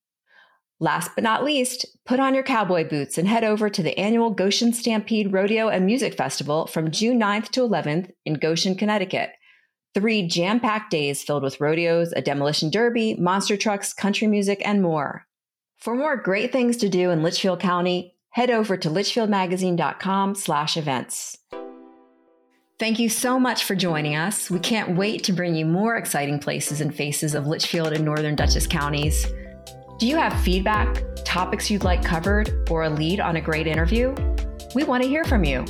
Last 0.83 1.12
but 1.14 1.23
not 1.23 1.45
least, 1.45 1.87
put 2.05 2.18
on 2.18 2.35
your 2.35 2.42
cowboy 2.42 2.88
boots 2.88 3.16
and 3.16 3.29
head 3.29 3.45
over 3.45 3.71
to 3.71 3.85
the 3.85 3.97
annual 3.97 4.31
Goshen 4.31 4.73
Stampede 4.73 5.33
Rodeo 5.33 5.68
and 5.68 5.87
Music 5.87 6.12
Festival 6.14 6.66
from 6.66 6.90
June 6.90 7.21
9th 7.21 7.51
to 7.51 7.61
11th 7.61 8.11
in 8.25 8.35
Goshen, 8.35 8.75
Connecticut. 8.75 9.31
Three 9.95 10.27
jam 10.27 10.59
packed 10.59 10.90
days 10.90 11.23
filled 11.23 11.45
with 11.45 11.61
rodeos, 11.61 12.12
a 12.14 12.21
demolition 12.21 12.68
derby, 12.68 13.14
monster 13.14 13.57
trucks, 13.57 13.95
country 13.95 14.27
music, 14.27 14.61
and 14.64 14.83
more. 14.83 15.25
For 15.79 15.95
more 15.95 16.16
great 16.16 16.51
things 16.51 16.77
to 16.79 16.88
do 16.88 17.11
in 17.11 17.23
Litchfield 17.23 17.61
County, 17.61 18.16
head 18.31 18.51
over 18.51 18.77
to 18.77 18.90
litchfieldmagazine.com 18.90 20.35
slash 20.35 20.77
events. 20.77 21.38
Thank 22.81 22.99
you 22.99 23.09
so 23.09 23.38
much 23.38 23.62
for 23.62 23.77
joining 23.77 24.16
us. 24.16 24.51
We 24.51 24.59
can't 24.59 24.97
wait 24.97 25.23
to 25.25 25.33
bring 25.33 25.55
you 25.55 25.64
more 25.64 25.95
exciting 25.95 26.40
places 26.40 26.81
and 26.81 26.92
faces 26.92 27.37
of 27.37 27.47
Litchfield 27.47 27.92
and 27.92 28.05
Northern 28.05 28.35
Dutchess 28.35 28.66
counties. 28.66 29.29
Do 30.03 30.09
you 30.09 30.17
have 30.17 30.43
feedback, 30.43 31.01
topics 31.25 31.71
you'd 31.71 31.85
like 31.85 32.03
covered, 32.03 32.69
or 32.69 32.83
a 32.83 32.91
lead 32.91 33.21
on 33.21 33.37
a 33.37 33.41
great 33.41 33.69
interview? 33.69 34.12
We 34.75 34.83
want 34.83 35.05
to 35.05 35.09
hear 35.09 35.23
from 35.25 35.45
you. 35.45 35.61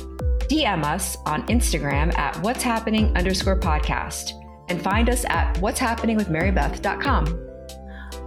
DM 0.49 0.83
us 0.83 1.15
on 1.27 1.45
Instagram 1.45 2.17
at 2.17 2.35
what's 2.41 2.63
happening 2.63 3.15
underscore 3.15 3.59
podcast 3.59 4.31
and 4.69 4.81
find 4.81 5.07
us 5.07 5.23
at 5.25 5.59
what's 5.59 5.77
happening 5.77 6.17
with 6.17 6.29
marybeth.com. 6.29 7.47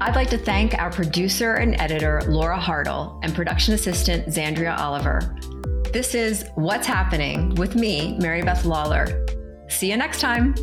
I'd 0.01 0.15
like 0.15 0.31
to 0.31 0.39
thank 0.39 0.79
our 0.79 0.93
producer 0.93 1.55
and 1.55 1.75
editor, 1.81 2.23
Laura 2.29 2.57
Hartle, 2.57 3.19
and 3.25 3.35
production 3.35 3.75
assistant, 3.75 4.29
Zandria 4.29 4.79
Oliver. 4.79 5.37
This 5.93 6.15
is 6.15 6.45
What's 6.55 6.87
Happening 6.87 7.57
with 7.57 7.75
me, 7.75 8.17
Mary 8.21 8.43
Beth 8.43 8.63
Lawlor. 8.63 9.09
See 9.69 9.91
you 9.91 9.97
next 9.97 10.21
time. 10.21 10.55